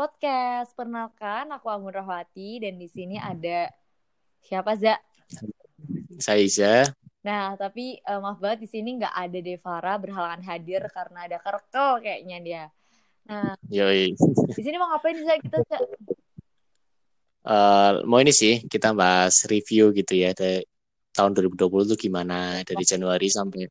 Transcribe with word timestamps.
Podcast. 0.00 0.72
Perkenalkan, 0.72 1.52
aku 1.52 1.68
Anggun 1.68 1.92
Rahwati 1.92 2.56
dan 2.64 2.80
di 2.80 2.88
sini 2.88 3.20
ada 3.20 3.68
siapa 4.40 4.72
Za? 4.72 4.96
Saya 6.16 6.40
Iza. 6.40 6.88
Nah, 7.20 7.52
tapi 7.60 8.00
uh, 8.08 8.16
maaf 8.16 8.40
banget 8.40 8.64
di 8.64 8.68
sini 8.72 8.96
nggak 8.96 9.12
ada 9.12 9.38
Devara 9.44 10.00
berhalangan 10.00 10.40
hadir 10.40 10.88
karena 10.88 11.28
ada 11.28 11.36
kerkel 11.36 12.00
kayaknya 12.00 12.38
dia. 12.40 12.64
Nah, 13.28 13.52
Yoi. 13.68 14.16
di 14.56 14.62
sini 14.64 14.80
mau 14.80 14.88
ngapain 14.88 15.20
Za 15.20 15.36
kita 15.36 15.58
Za? 15.68 15.78
Uh, 17.44 18.00
mau 18.08 18.24
ini 18.24 18.32
sih 18.32 18.64
kita 18.72 18.96
bahas 18.96 19.44
review 19.52 19.92
gitu 19.92 20.16
ya 20.16 20.32
dari 20.32 20.64
tahun 21.12 21.36
2020 21.36 21.92
tuh 21.92 21.98
gimana 22.00 22.64
dari 22.64 22.88
Januari 22.88 23.28
sampai 23.28 23.68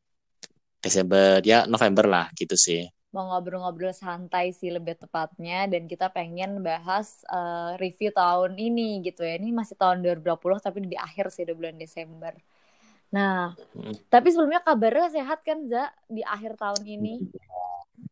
Desember 0.78 1.42
ya 1.42 1.66
November 1.66 2.06
lah 2.06 2.30
gitu 2.38 2.54
sih 2.54 2.86
mau 3.10 3.26
ngobrol-ngobrol 3.34 3.90
santai 3.90 4.54
sih 4.54 4.70
lebih 4.70 4.94
tepatnya 4.94 5.66
dan 5.66 5.90
kita 5.90 6.14
pengen 6.14 6.62
bahas 6.62 7.26
uh, 7.26 7.74
review 7.82 8.14
tahun 8.14 8.54
ini 8.54 9.02
gitu 9.02 9.26
ya. 9.26 9.42
Ini 9.42 9.50
masih 9.50 9.74
tahun 9.74 10.06
2020 10.06 10.38
tapi 10.62 10.78
di 10.86 10.98
akhir 10.98 11.34
sih 11.34 11.46
di 11.46 11.54
bulan 11.58 11.78
Desember. 11.82 12.38
Nah, 13.10 13.58
hmm. 13.74 14.06
tapi 14.14 14.30
sebelumnya 14.30 14.62
kabarnya 14.62 15.10
sehat 15.10 15.42
kan 15.42 15.66
Za 15.66 15.90
di 16.06 16.22
akhir 16.22 16.62
tahun 16.62 16.86
ini? 16.86 17.14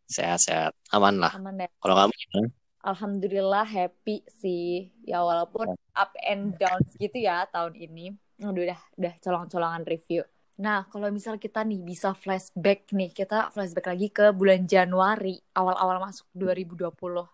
Sehat-sehat, 0.10 0.74
aman 0.90 1.22
lah. 1.22 1.32
Aman 1.38 1.62
deh. 1.62 1.70
Kalau 1.78 1.94
kamu 1.94 2.14
gimana? 2.18 2.50
Alhamdulillah 2.82 3.66
happy 3.68 4.26
sih. 4.42 4.90
Ya 5.06 5.22
walaupun 5.22 5.78
up 5.94 6.12
and 6.26 6.58
down 6.58 6.82
gitu 6.98 7.22
ya 7.22 7.46
tahun 7.54 7.78
ini. 7.78 8.18
Udah 8.42 8.82
udah 8.98 9.14
colong-colongan 9.22 9.86
review. 9.86 10.26
Nah, 10.58 10.90
kalau 10.90 11.14
misal 11.14 11.38
kita 11.38 11.62
nih 11.62 11.78
bisa 11.86 12.18
flashback 12.18 12.90
nih, 12.90 13.14
kita 13.14 13.54
flashback 13.54 13.94
lagi 13.94 14.10
ke 14.10 14.34
bulan 14.34 14.66
Januari, 14.66 15.38
awal-awal 15.54 16.02
masuk 16.02 16.26
2020. 16.34 17.30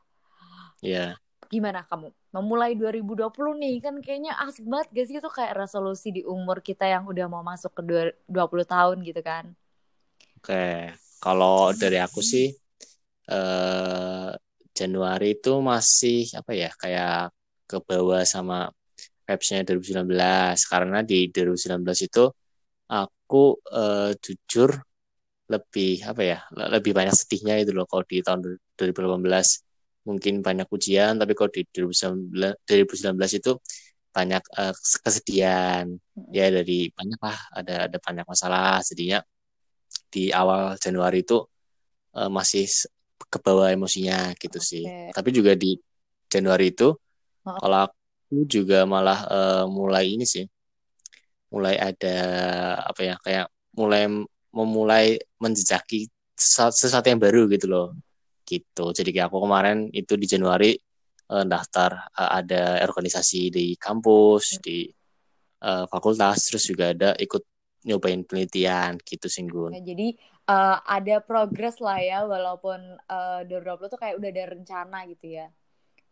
Iya. 0.84 1.16
Yeah. 1.16 1.48
Gimana 1.48 1.88
kamu? 1.88 2.12
Memulai 2.36 2.76
2020 2.76 3.56
nih, 3.64 3.80
kan 3.80 3.96
kayaknya 4.04 4.36
asik 4.44 4.68
banget 4.68 4.88
gak 4.92 5.06
sih 5.08 5.16
itu 5.24 5.30
kayak 5.32 5.54
resolusi 5.56 6.10
di 6.12 6.22
umur 6.28 6.60
kita 6.60 6.84
yang 6.84 7.08
udah 7.08 7.32
mau 7.32 7.46
masuk 7.48 7.72
ke 7.72 8.12
20 8.28 8.68
tahun 8.68 8.98
gitu 9.08 9.22
kan? 9.24 9.56
Oke, 10.44 10.52
okay. 10.52 10.78
kalau 11.24 11.72
dari 11.72 12.04
aku 12.04 12.20
sih, 12.20 12.52
eh, 13.32 14.30
Januari 14.76 15.40
itu 15.40 15.64
masih 15.64 16.28
apa 16.36 16.52
ya, 16.52 16.76
kayak 16.76 17.32
ke 17.70 17.80
bawah 17.80 18.28
sama 18.28 18.68
vibes-nya 19.24 19.64
2019. 19.64 20.68
Karena 20.68 21.00
di 21.06 21.32
2019 21.32 22.04
itu 22.04 22.28
aku 22.90 23.60
uh, 23.72 24.12
jujur 24.20 24.70
lebih 25.52 26.02
apa 26.08 26.22
ya 26.24 26.40
lebih 26.52 26.96
banyak 26.96 27.14
sedihnya 27.14 27.60
itu 27.62 27.76
loh 27.76 27.86
kalau 27.86 28.04
di 28.08 28.24
tahun 28.24 28.58
2018 28.80 30.08
mungkin 30.08 30.34
banyak 30.44 30.68
ujian 30.72 31.20
tapi 31.20 31.32
kalau 31.36 31.52
di 31.52 31.64
2019, 31.72 32.64
2019 32.68 33.40
itu 33.40 33.52
banyak 34.14 34.44
uh, 34.60 34.74
kesedihan. 35.04 35.90
Ya 36.30 36.48
dari 36.54 36.92
banyak 36.94 37.20
lah 37.22 37.38
ada 37.50 37.76
ada 37.90 37.98
banyak 37.98 38.26
masalah. 38.30 38.80
Jadinya 38.86 39.20
di 40.14 40.30
awal 40.30 40.78
Januari 40.78 41.26
itu 41.26 41.42
uh, 42.14 42.30
masih 42.30 42.70
ke 43.30 43.38
bawah 43.42 43.70
emosinya 43.74 44.34
gitu 44.38 44.60
okay. 44.62 44.68
sih 44.70 44.84
tapi 45.10 45.30
juga 45.34 45.58
di 45.58 45.78
Januari 46.30 46.70
itu 46.74 46.94
oh. 46.94 47.58
kalau 47.58 47.90
aku 47.90 48.46
juga 48.50 48.86
malah 48.86 49.20
uh, 49.30 49.66
mulai 49.70 50.14
ini 50.14 50.26
sih 50.26 50.46
mulai 51.54 51.78
ada 51.78 52.18
apa 52.82 53.02
ya 53.06 53.16
kayak 53.22 53.46
mulai 53.78 54.10
memulai 54.54 55.18
menjejaki 55.38 56.10
sesuatu 56.34 57.08
yang 57.10 57.22
baru 57.22 57.46
gitu 57.54 57.70
loh. 57.70 57.88
Gitu. 58.44 58.86
Jadi 58.92 59.10
kayak 59.14 59.32
aku 59.32 59.40
kemarin 59.46 59.88
itu 59.94 60.18
di 60.18 60.28
Januari 60.28 60.74
uh, 61.32 61.46
daftar 61.46 62.10
uh, 62.18 62.32
ada 62.42 62.82
organisasi 62.84 63.54
di 63.54 63.66
kampus 63.80 64.60
di 64.60 64.90
uh, 65.64 65.86
fakultas 65.88 66.52
terus 66.52 66.64
juga 66.68 66.92
ada 66.92 67.16
ikut 67.16 67.44
nyobain 67.84 68.24
penelitian 68.24 68.96
gitu 69.04 69.28
singgung 69.28 69.76
ya, 69.76 69.84
jadi 69.84 70.16
uh, 70.48 70.80
ada 70.88 71.20
progres 71.20 71.84
lah 71.84 72.00
ya 72.00 72.24
walaupun 72.24 72.80
uh, 73.12 73.44
2020 73.44 73.92
tuh 73.92 74.00
kayak 74.00 74.16
udah 74.20 74.30
ada 74.32 74.44
rencana 74.56 75.00
gitu 75.12 75.26
ya. 75.36 75.48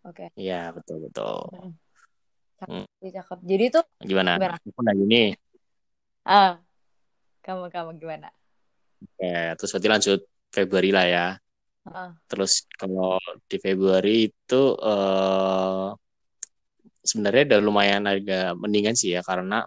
Oke. 0.02 0.28
Okay. 0.28 0.28
iya 0.36 0.74
betul 0.74 1.08
betul. 1.08 1.48
Hmm. 1.54 1.72
Cakep, 2.62 2.86
hmm. 2.86 3.10
cakep. 3.10 3.40
Jadi 3.42 3.66
tuh 3.74 3.84
gimana? 4.06 4.38
Gimana? 4.38 4.58
Aku 4.62 4.82
nanya 4.86 5.02
gini. 5.02 5.24
Ah, 6.22 6.62
kamu 7.42 7.74
kamu 7.74 7.98
gimana? 7.98 8.30
Oke, 9.02 9.58
terus 9.58 9.70
berarti 9.74 9.90
lanjut 9.90 10.20
Februari 10.54 10.90
lah 10.94 11.06
ya. 11.10 11.28
Uh. 11.90 12.14
Terus 12.30 12.70
kalau 12.78 13.18
di 13.50 13.58
Februari 13.58 14.30
itu 14.30 14.62
uh, 14.78 15.90
sebenarnya 17.02 17.58
udah 17.58 17.60
lumayan 17.66 18.06
agak 18.06 18.54
mendingan 18.62 18.94
sih 18.94 19.18
ya 19.18 19.26
karena 19.26 19.66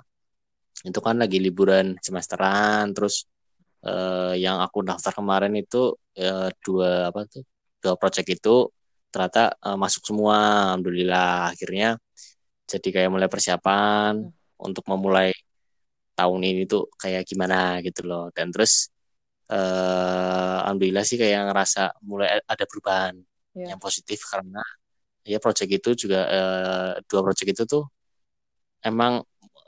itu 0.86 1.00
kan 1.02 1.18
lagi 1.18 1.42
liburan 1.42 1.98
semesteran 1.98 2.94
terus 2.94 3.26
uh, 3.82 4.38
yang 4.38 4.62
aku 4.62 4.86
daftar 4.86 5.10
kemarin 5.10 5.58
itu 5.58 5.98
uh, 6.22 6.48
dua 6.62 7.10
apa 7.10 7.26
tuh 7.26 7.42
dua 7.82 7.98
project 7.98 8.28
itu 8.30 8.70
ternyata 9.10 9.58
uh, 9.66 9.74
masuk 9.74 10.06
semua 10.06 10.70
alhamdulillah 10.70 11.50
akhirnya 11.50 11.98
jadi 12.64 12.88
kayak 12.94 13.10
mulai 13.12 13.28
persiapan 13.28 14.12
hmm. 14.24 14.66
untuk 14.66 14.84
memulai 14.88 15.30
tahun 16.14 16.40
ini 16.46 16.62
tuh 16.70 16.88
kayak 16.94 17.26
gimana 17.26 17.82
gitu 17.82 18.06
loh 18.06 18.30
dan 18.30 18.54
terus 18.54 18.88
uh, 19.50 20.62
alhamdulillah 20.64 21.02
sih 21.02 21.18
kayak 21.18 21.50
ngerasa 21.50 21.98
mulai 22.06 22.38
ada 22.46 22.64
perubahan 22.64 23.14
yeah. 23.58 23.74
yang 23.74 23.80
positif 23.82 24.22
karena 24.30 24.62
ya 25.26 25.38
project 25.42 25.70
itu 25.72 25.90
juga 26.06 26.20
uh, 26.28 26.92
dua 27.08 27.20
project 27.26 27.48
itu 27.56 27.62
tuh 27.66 27.84
emang 28.84 29.24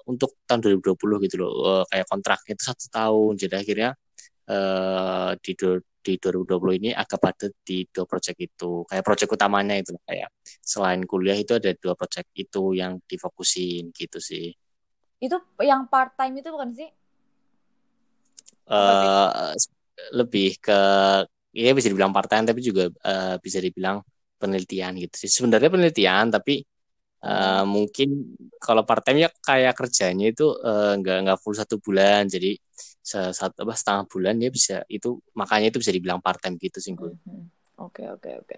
untuk 0.07 0.39
tahun 0.47 0.63
2020 0.79 1.25
gitu 1.27 1.37
loh 1.43 1.53
uh, 1.67 1.85
kayak 1.91 2.07
kontraknya 2.07 2.53
itu 2.55 2.63
satu 2.63 2.87
tahun 2.93 3.33
jadi 3.41 3.55
akhirnya 3.59 3.91
uh, 4.51 5.33
di 5.39 5.53
di 6.07 6.15
2020 6.23 6.79
ini 6.79 6.91
agak 6.95 7.19
padat 7.19 7.53
di 7.67 7.83
dua 7.91 8.07
proyek 8.07 8.37
itu. 8.47 8.87
Kayak 8.87 9.05
proyek 9.05 9.29
utamanya 9.35 9.75
itu 9.75 9.99
kayak 10.07 10.31
selain 10.63 11.03
kuliah 11.03 11.35
itu 11.35 11.59
ada 11.59 11.75
dua 11.75 11.99
proyek 11.99 12.31
itu 12.39 12.79
yang 12.79 13.03
difokusin 13.11 13.91
gitu 13.91 14.23
sih. 14.23 14.55
Itu 15.19 15.43
yang 15.59 15.91
part 15.91 16.15
time 16.15 16.39
itu 16.39 16.49
bukan 16.55 16.71
sih? 16.71 16.91
Uh, 18.67 19.55
lebih 20.15 20.59
ke 20.59 20.81
ya 21.55 21.71
bisa 21.73 21.89
dibilang 21.91 22.11
part 22.11 22.27
time 22.31 22.47
tapi 22.47 22.61
juga 22.63 22.91
uh, 22.91 23.39
bisa 23.43 23.59
dibilang 23.59 23.99
penelitian 24.39 24.95
gitu 25.03 25.27
sih. 25.27 25.31
Sebenarnya 25.33 25.75
penelitian 25.75 26.31
tapi 26.31 26.63
uh, 27.27 27.65
mungkin 27.67 28.37
kalau 28.63 28.87
part 28.87 29.03
time 29.03 29.27
ya 29.27 29.31
kayak 29.43 29.75
kerjanya 29.75 30.31
itu 30.31 30.55
uh, 30.55 30.95
nggak 30.99 31.19
nggak 31.27 31.39
full 31.43 31.57
satu 31.57 31.83
bulan 31.83 32.31
jadi 32.31 32.55
satu 33.07 33.63
apa 33.63 33.75
setengah 33.79 34.05
bulan 34.11 34.35
ya 34.43 34.51
bisa 34.51 34.83
itu 34.91 35.23
makanya 35.39 35.71
itu 35.71 35.79
bisa 35.79 35.95
dibilang 35.95 36.19
part 36.19 36.43
time 36.43 36.59
gitu 36.59 36.83
sih 36.83 36.99
gue. 36.99 37.15
Oke 37.79 38.03
oke 38.11 38.31
oke. 38.43 38.57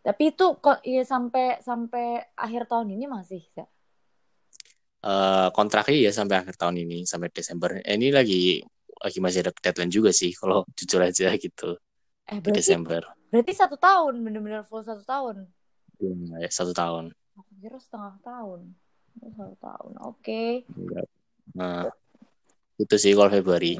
Tapi 0.00 0.22
itu 0.32 0.46
kok 0.58 0.82
ya 0.82 1.06
sampai 1.06 1.62
sampai 1.62 2.34
akhir 2.34 2.66
tahun 2.66 2.98
ini 2.98 3.06
masih 3.06 3.44
ya? 3.54 3.66
Uh, 5.00 5.48
kontraknya 5.56 5.96
ya 5.96 6.12
sampai 6.12 6.42
akhir 6.44 6.58
tahun 6.58 6.82
ini 6.82 7.06
sampai 7.06 7.30
Desember. 7.30 7.78
Eh, 7.84 7.94
ini 7.94 8.10
lagi 8.10 8.60
lagi 9.00 9.18
masih 9.22 9.46
ada 9.46 9.52
deadline 9.54 9.92
juga 9.92 10.10
sih 10.10 10.34
kalau 10.34 10.66
jujur 10.78 11.00
aja 11.00 11.30
gitu. 11.38 11.78
Eh, 12.26 12.42
berarti, 12.42 12.58
Desember. 12.58 13.02
Berarti 13.30 13.52
satu 13.54 13.76
tahun 13.78 14.18
bener-bener 14.24 14.66
full 14.66 14.82
satu 14.82 15.06
tahun. 15.06 15.46
Iya, 16.00 16.42
ya, 16.42 16.50
satu 16.50 16.72
tahun. 16.72 17.12
Aku 17.36 17.52
kira 17.60 17.76
setengah 17.78 18.16
tahun. 18.24 18.72
Satu 19.36 19.56
tahun. 19.60 19.92
Oke. 20.00 20.64
Okay. 20.64 21.04
Nah, 21.54 21.92
itu 22.80 22.96
sih 22.96 23.12
kalau 23.12 23.28
Februari. 23.28 23.76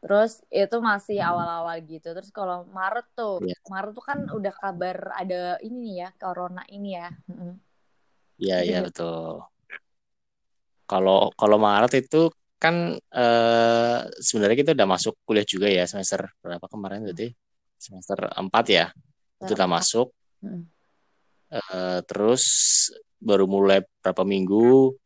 Terus 0.00 0.40
itu 0.48 0.76
masih 0.80 1.20
awal-awal 1.20 1.76
gitu. 1.84 2.16
Terus 2.16 2.32
kalau 2.32 2.64
Maret 2.72 3.06
tuh 3.12 3.44
yeah. 3.44 3.60
Maret 3.68 3.92
tuh 3.92 4.04
kan 4.04 4.18
udah 4.32 4.54
kabar 4.56 5.12
ada 5.12 5.60
ini 5.60 5.76
nih 5.84 5.94
ya 6.00 6.08
corona 6.16 6.64
ini 6.72 6.96
ya. 6.96 7.08
Iya 8.40 8.58
iya 8.64 8.78
betul. 8.80 9.44
Kalau 10.88 11.28
kalau 11.36 11.56
Maret 11.60 12.00
itu 12.00 12.32
kan 12.56 12.96
eh, 12.96 13.98
sebenarnya 14.20 14.56
kita 14.56 14.70
udah 14.72 14.88
masuk 14.88 15.14
kuliah 15.24 15.44
juga 15.44 15.68
ya 15.68 15.84
semester 15.84 16.28
berapa 16.44 16.64
kemarin 16.68 17.08
tadi 17.08 17.32
semester 17.76 18.28
4 18.36 18.64
ya 18.68 18.88
itu 19.44 19.52
udah 19.52 19.68
masuk. 19.68 20.08
Hmm. 20.40 20.64
eh, 21.52 22.00
terus 22.08 22.44
baru 23.20 23.44
mulai 23.44 23.84
berapa 24.00 24.24
minggu 24.24 24.96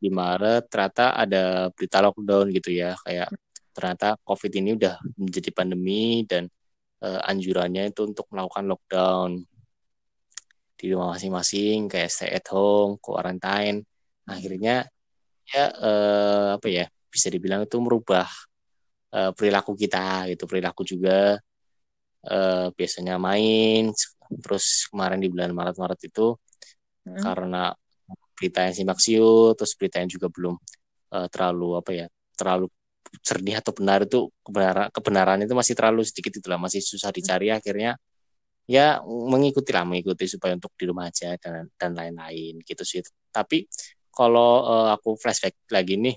di 0.00 0.08
Maret 0.08 0.72
ternyata 0.72 1.12
ada 1.12 1.68
berita 1.70 2.00
lockdown 2.00 2.48
gitu 2.56 2.72
ya 2.72 2.96
kayak 3.04 3.28
ternyata 3.76 4.16
COVID 4.24 4.52
ini 4.60 4.70
udah 4.74 4.96
menjadi 5.20 5.50
pandemi 5.54 6.24
dan 6.26 6.48
uh, 7.04 7.20
anjurannya 7.28 7.92
itu 7.92 8.08
untuk 8.08 8.26
melakukan 8.32 8.64
lockdown 8.66 9.30
di 10.74 10.84
rumah 10.90 11.14
masing-masing 11.14 11.92
kayak 11.92 12.08
stay 12.08 12.32
at 12.32 12.48
home, 12.48 12.96
quarantine. 12.98 13.84
Akhirnya 14.24 14.88
ya 15.44 15.64
uh, 15.68 16.56
apa 16.56 16.68
ya 16.72 16.88
bisa 17.12 17.28
dibilang 17.28 17.68
itu 17.68 17.76
merubah 17.78 18.26
uh, 19.12 19.30
perilaku 19.36 19.76
kita 19.76 20.30
gitu 20.32 20.48
perilaku 20.48 20.82
juga 20.86 21.36
uh, 22.26 22.66
biasanya 22.72 23.20
main 23.20 23.92
terus 24.40 24.88
kemarin 24.88 25.20
di 25.20 25.28
bulan 25.28 25.52
Maret 25.52 25.76
Maret 25.76 26.00
itu 26.06 26.38
Hmm. 27.00 27.16
karena 27.16 27.72
berita 28.40 28.64
yang 28.64 28.72
simak 28.72 28.96
siur 28.96 29.52
terus 29.52 29.76
berita 29.76 30.00
yang 30.00 30.08
juga 30.08 30.32
belum 30.32 30.56
uh, 31.12 31.28
terlalu 31.28 31.68
apa 31.76 31.90
ya 31.92 32.06
terlalu 32.32 32.72
jernih 33.20 33.60
atau 33.60 33.72
benar 33.76 34.08
itu 34.08 34.32
kebenaran 34.40 34.88
kebenaran 34.88 35.38
itu 35.44 35.52
masih 35.52 35.74
terlalu 35.76 36.00
sedikit 36.08 36.40
itulah 36.40 36.56
masih 36.56 36.80
susah 36.80 37.12
dicari 37.12 37.52
akhirnya 37.52 38.00
ya 38.64 39.02
mengikuti 39.04 39.70
lah 39.76 39.84
mengikuti 39.84 40.24
supaya 40.30 40.56
untuk 40.56 40.72
di 40.78 40.88
rumah 40.88 41.12
aja 41.12 41.36
dan 41.36 41.68
dan 41.76 41.92
lain-lain 41.92 42.62
gitu 42.64 42.80
sih 42.86 43.04
tapi 43.28 43.68
kalau 44.14 44.64
uh, 44.64 44.88
aku 44.96 45.20
flashback 45.20 45.58
lagi 45.68 46.00
nih 46.00 46.16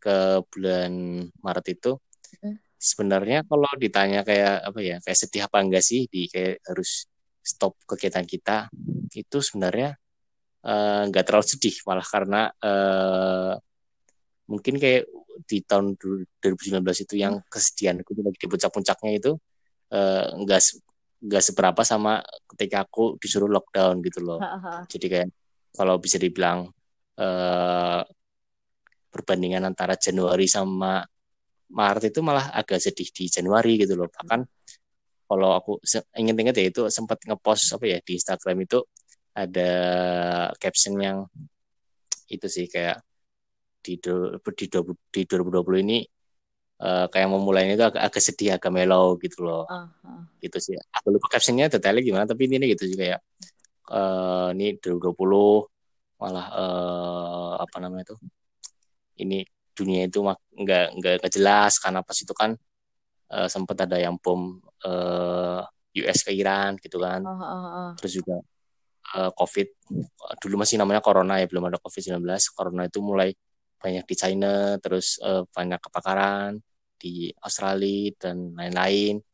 ke 0.00 0.42
bulan 0.50 1.22
Maret 1.44 1.66
itu 1.76 1.94
Hmm. 2.40 2.56
sebenarnya 2.78 3.44
kalau 3.44 3.68
ditanya 3.76 4.22
kayak 4.22 4.64
apa 4.64 4.80
ya 4.80 4.96
kayak 5.02 5.18
sedih 5.18 5.42
apa 5.50 5.60
enggak 5.60 5.84
sih 5.84 6.06
di 6.06 6.30
kayak 6.30 6.62
harus 6.62 7.04
stop 7.42 7.74
kegiatan 7.84 8.24
kita 8.24 8.70
itu 9.12 9.38
sebenarnya 9.42 9.98
eh, 10.64 11.02
nggak 11.08 11.24
terlalu 11.26 11.46
sedih 11.46 11.76
malah 11.86 12.04
karena 12.04 12.40
eh, 12.60 13.52
mungkin 14.50 14.74
kayak 14.76 15.04
di 15.46 15.62
tahun 15.64 15.96
2019 15.96 16.84
itu 17.06 17.14
yang 17.16 17.40
kesedihan 17.48 17.96
aku 18.02 18.12
lagi 18.18 18.36
di 18.36 18.48
puncak-puncaknya 18.50 19.12
itu 19.16 19.32
eh, 19.94 20.26
nggak 20.36 20.60
se- 20.60 20.82
nggak 21.20 21.42
seberapa 21.44 21.82
sama 21.84 22.20
ketika 22.56 22.84
aku 22.84 23.16
disuruh 23.20 23.48
lockdown 23.48 24.00
gitu 24.00 24.20
loh 24.24 24.40
Ha-ha. 24.40 24.84
jadi 24.88 25.06
kayak 25.08 25.28
kalau 25.76 25.96
bisa 26.00 26.16
dibilang 26.16 26.68
eh, 27.16 28.02
perbandingan 29.10 29.66
antara 29.66 29.98
Januari 29.98 30.46
sama 30.46 31.02
Maret 31.70 32.10
itu 32.10 32.20
malah 32.22 32.50
agak 32.50 32.82
sedih 32.82 33.10
di 33.14 33.30
Januari 33.30 33.78
gitu 33.78 33.94
loh. 33.94 34.10
Bahkan 34.10 34.40
kalau 35.30 35.54
aku 35.54 35.78
inget-inget 36.18 36.54
ya 36.58 36.64
itu 36.66 36.82
sempat 36.90 37.22
ngepost 37.22 37.78
apa 37.78 37.86
ya 37.86 37.98
di 38.02 38.18
Instagram 38.18 38.66
itu 38.66 38.82
ada 39.34 39.70
caption 40.58 40.94
yang 40.98 41.18
itu 42.30 42.46
sih 42.46 42.66
kayak 42.70 43.02
di 43.82 43.96
di, 43.96 44.64
di 45.10 45.20
2020 45.24 45.84
ini 45.86 45.98
eh, 46.84 47.06
kayak 47.10 47.28
memulainya 47.30 47.74
itu 47.76 47.84
agak, 47.86 48.02
agak 48.10 48.22
sedih 48.22 48.50
agak 48.56 48.70
mellow 48.72 49.16
gitu 49.18 49.44
loh 49.46 49.64
Ah, 49.70 49.88
ah. 50.04 50.22
gitu 50.40 50.58
sih. 50.60 50.76
Aku 50.96 51.12
lupa 51.14 51.26
captionnya 51.32 51.70
detailnya 51.72 52.02
gimana 52.04 52.24
tapi 52.28 52.46
ini 52.48 52.70
gitu 52.76 52.90
juga 52.90 53.16
ya. 53.16 53.18
Eh 53.90 54.48
ini 54.54 54.66
2020 54.78 55.66
malah 56.20 56.46
eh, 56.52 57.52
apa 57.64 57.76
namanya 57.80 58.12
itu? 58.12 58.16
Ini 59.20 59.38
dunia 59.76 60.06
itu 60.08 60.18
nggak 60.20 60.38
nggak 60.60 60.86
nggak 61.00 61.32
jelas 61.32 61.80
karena 61.80 62.00
pas 62.04 62.16
itu 62.18 62.34
kan 62.36 62.50
eh, 63.32 63.48
sempat 63.48 63.76
ada 63.88 63.96
yang 63.96 64.16
bom 64.20 64.60
eh, 64.84 65.60
US 66.04 66.18
ke 66.26 66.32
Iran 66.36 66.76
gitu 66.78 67.00
kan. 67.00 67.24
Ah, 67.24 67.42
ah. 67.42 67.90
Terus 67.98 68.12
juga 68.22 68.38
eh, 69.16 69.30
COVID 69.34 69.68
dulu 70.42 70.54
masih 70.62 70.76
namanya 70.80 71.02
corona 71.04 71.40
ya 71.40 71.46
belum 71.50 71.68
ada 71.68 71.78
COVID-19. 71.82 72.24
Corona 72.54 72.82
itu 72.86 72.98
mulai 73.02 73.30
banyak 73.80 74.04
di 74.04 74.14
China, 74.18 74.76
terus 74.82 75.18
eh, 75.22 75.42
banyak 75.48 75.80
kebakaran 75.80 76.60
di 77.00 77.32
Australia 77.40 78.12
dan 78.20 78.52
lain-lain 78.52 79.24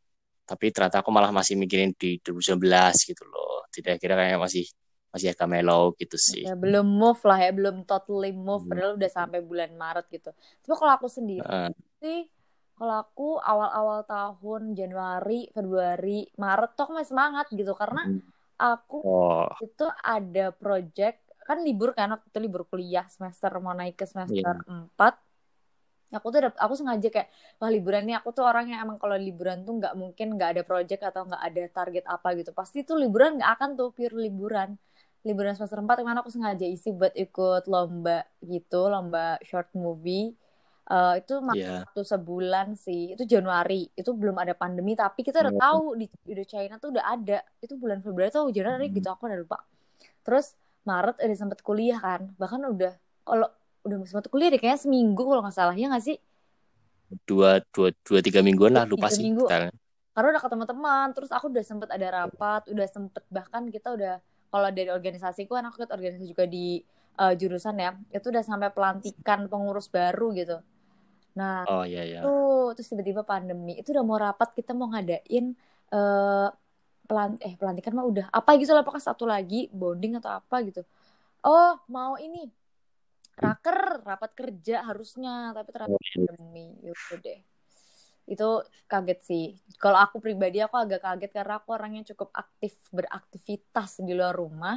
tapi 0.46 0.70
ternyata 0.70 1.02
aku 1.02 1.10
malah 1.10 1.34
masih 1.34 1.58
mikirin 1.58 1.90
di 1.98 2.22
2019 2.22 2.62
gitu 3.02 3.26
loh 3.26 3.66
tidak 3.74 3.98
kira 3.98 4.14
kayak 4.14 4.38
masih 4.38 4.62
masih 5.10 5.34
agak 5.34 5.48
mellow 5.50 5.90
gitu 5.98 6.14
sih 6.14 6.46
Ya, 6.46 6.54
belum 6.54 6.86
move 6.86 7.19
lah 7.26 7.38
ya, 7.42 7.50
belum 7.50 7.82
totally 7.82 8.30
move. 8.30 8.62
Hmm. 8.62 8.70
Padahal 8.70 8.92
udah 8.94 9.10
sampai 9.10 9.40
bulan 9.42 9.74
Maret 9.74 10.06
gitu. 10.12 10.30
Tapi 10.36 10.74
kalau 10.76 10.92
aku 10.94 11.08
sendiri 11.10 11.42
Heeh. 11.42 11.72
sih, 11.98 12.20
kalau 12.76 12.94
aku 13.02 13.28
awal-awal 13.40 14.04
tahun 14.04 14.76
Januari, 14.76 15.48
Februari, 15.50 16.28
Maret 16.36 16.76
tuh 16.76 16.82
aku 16.86 16.92
masih 17.00 17.10
semangat 17.16 17.48
gitu. 17.50 17.72
Karena 17.72 18.06
aku 18.61 18.97
oh 19.05 19.49
itu 19.62 19.87
ada 20.05 20.53
project, 20.53 21.20
kan 21.49 21.62
libur 21.64 21.97
kan, 21.97 22.12
waktu 22.12 22.26
itu 22.29 22.38
libur 22.44 22.62
kuliah 22.69 23.06
semester, 23.08 23.49
mau 23.62 23.73
naik 23.73 23.97
ke 23.97 24.05
semester 24.05 24.55
Iya. 24.61 24.69
4. 24.69 25.14
Aku 26.14 26.31
tuh, 26.31 26.38
ada- 26.38 26.61
aku 26.62 26.75
sengaja 26.79 27.08
kayak, 27.11 27.29
wah 27.58 27.67
liburan 27.73 28.06
ini 28.06 28.14
aku 28.14 28.31
tuh 28.31 28.47
orang 28.47 28.70
yang 28.70 28.85
emang 28.87 28.97
kalau 29.00 29.19
liburan 29.19 29.67
tuh 29.67 29.75
nggak 29.81 29.94
mungkin 29.99 30.38
nggak 30.38 30.50
ada 30.55 30.62
project 30.62 31.03
atau 31.03 31.26
nggak 31.26 31.43
ada 31.43 31.62
target 31.73 32.05
apa 32.06 32.29
gitu. 32.38 32.50
Pasti 32.55 32.87
tuh 32.87 32.97
liburan 33.00 33.41
nggak 33.41 33.50
akan 33.58 33.70
tuh 33.75 33.91
pure 33.91 34.14
liburan 34.14 34.79
liburan 35.26 35.58
semester 35.58 35.82
4 35.82 35.99
ke 35.99 36.06
mana 36.06 36.23
aku 36.23 36.31
sengaja 36.31 36.62
isi 36.62 36.94
buat 36.94 37.11
ikut 37.19 37.67
lomba 37.67 38.23
gitu, 38.47 38.87
lomba 38.87 39.43
short 39.43 39.67
movie. 39.75 40.31
Eh, 40.86 41.14
itu 41.18 41.34
Iya. 41.50 41.82
waktu 41.82 42.00
sebulan 42.06 42.78
sih, 42.78 43.18
itu 43.18 43.26
Januari, 43.26 43.90
itu 43.98 44.10
belum 44.14 44.38
ada 44.38 44.54
pandemi, 44.54 44.94
tapi 44.94 45.26
kita 45.26 45.42
udah 45.42 45.54
Oh. 45.54 45.60
tahu 45.60 45.82
di 45.98 46.06
udah 46.30 46.46
China 46.46 46.74
tuh 46.78 46.94
udah 46.94 47.04
ada. 47.04 47.38
Itu 47.58 47.74
bulan 47.74 47.98
Februari 48.06 48.30
tuh 48.30 48.54
Januari 48.54 48.86
Hmm. 48.86 48.96
gitu, 48.96 49.08
aku 49.10 49.26
udah 49.26 49.38
lupa. 49.42 49.58
Terus 50.22 50.54
Maret 50.86 51.18
udah 51.18 51.38
sempet 51.38 51.58
kuliah 51.66 51.98
kan, 51.98 52.30
bahkan 52.38 52.62
udah 52.62 52.94
kalau 53.26 53.50
udah 53.82 53.96
sempet 54.06 54.30
kuliah 54.30 54.48
deh 54.54 54.60
kayaknya 54.62 54.78
seminggu 54.86 55.22
kalau 55.26 55.42
nggak 55.42 55.56
salah 55.58 55.74
ya 55.74 55.90
nggak 55.90 56.04
sih? 56.06 56.18
dua 57.26 57.62
dua 57.70 57.94
dua 58.02 58.18
tiga 58.18 58.42
mingguan 58.42 58.74
lah 58.74 58.82
lupa 58.82 59.06
tiga 59.06 59.16
sih 59.18 59.24
minggu. 59.30 59.46
karena 60.16 60.28
udah 60.34 60.42
ketemu 60.42 60.64
teman 60.66 61.06
terus 61.14 61.30
aku 61.30 61.46
udah 61.52 61.64
sempet 61.64 61.88
ada 61.92 62.06
rapat 62.10 62.66
udah 62.66 62.86
sempet 62.90 63.22
bahkan 63.30 63.68
kita 63.70 63.94
udah 63.94 64.14
kalau 64.50 64.68
dari 64.74 64.90
organisasiku 64.90 65.54
kan 65.54 65.64
aku 65.70 65.84
ikut 65.84 65.92
organisasi 65.92 66.26
juga 66.26 66.44
di 66.48 66.80
eh, 67.16 67.34
jurusan 67.38 67.76
ya 67.78 67.94
itu 68.10 68.26
udah 68.32 68.42
sampai 68.42 68.70
pelantikan 68.74 69.46
pengurus 69.46 69.86
baru 69.86 70.34
gitu 70.34 70.56
nah 71.36 71.68
oh 71.68 71.84
iya 71.84 72.02
iya. 72.02 72.20
tuh 72.24 72.72
terus 72.72 72.88
tiba-tiba 72.88 73.20
pandemi 73.22 73.76
itu 73.76 73.92
udah 73.92 74.04
mau 74.04 74.16
rapat 74.16 74.56
kita 74.56 74.72
mau 74.72 74.88
ngadain 74.88 75.52
eh 75.92 76.48
pelan 77.06 77.38
eh 77.38 77.54
pelantikan 77.54 77.94
mah 77.94 78.06
udah 78.08 78.26
apa 78.34 78.50
gitu 78.58 78.74
lah 78.74 78.82
apakah 78.82 78.98
satu 78.98 79.24
lagi 79.24 79.70
bonding 79.70 80.18
atau 80.18 80.42
apa 80.42 80.56
gitu. 80.66 80.82
Oh 81.46 81.78
mau 81.86 82.18
ini 82.18 82.50
raker 83.38 84.02
rapat 84.02 84.32
kerja 84.34 84.82
harusnya 84.82 85.54
tapi 85.54 85.70
ternyata 85.70 85.94
Oh, 85.94 86.02
iya. 86.02 86.26
pandemi 86.26 86.66
yaudah 86.82 87.18
deh. 87.22 87.40
Itu 88.26 88.66
kaget 88.90 89.20
sih. 89.22 89.44
Kalau 89.78 90.02
aku 90.02 90.18
pribadi 90.18 90.58
aku 90.58 90.74
agak 90.74 91.06
kaget 91.06 91.31
karena 91.31 91.62
aku 91.62 91.69
orangnya 91.70 92.02
cukup 92.10 92.34
aktif 92.34 92.74
beraktivitas 92.90 94.02
di 94.02 94.10
luar 94.10 94.34
rumah 94.34 94.74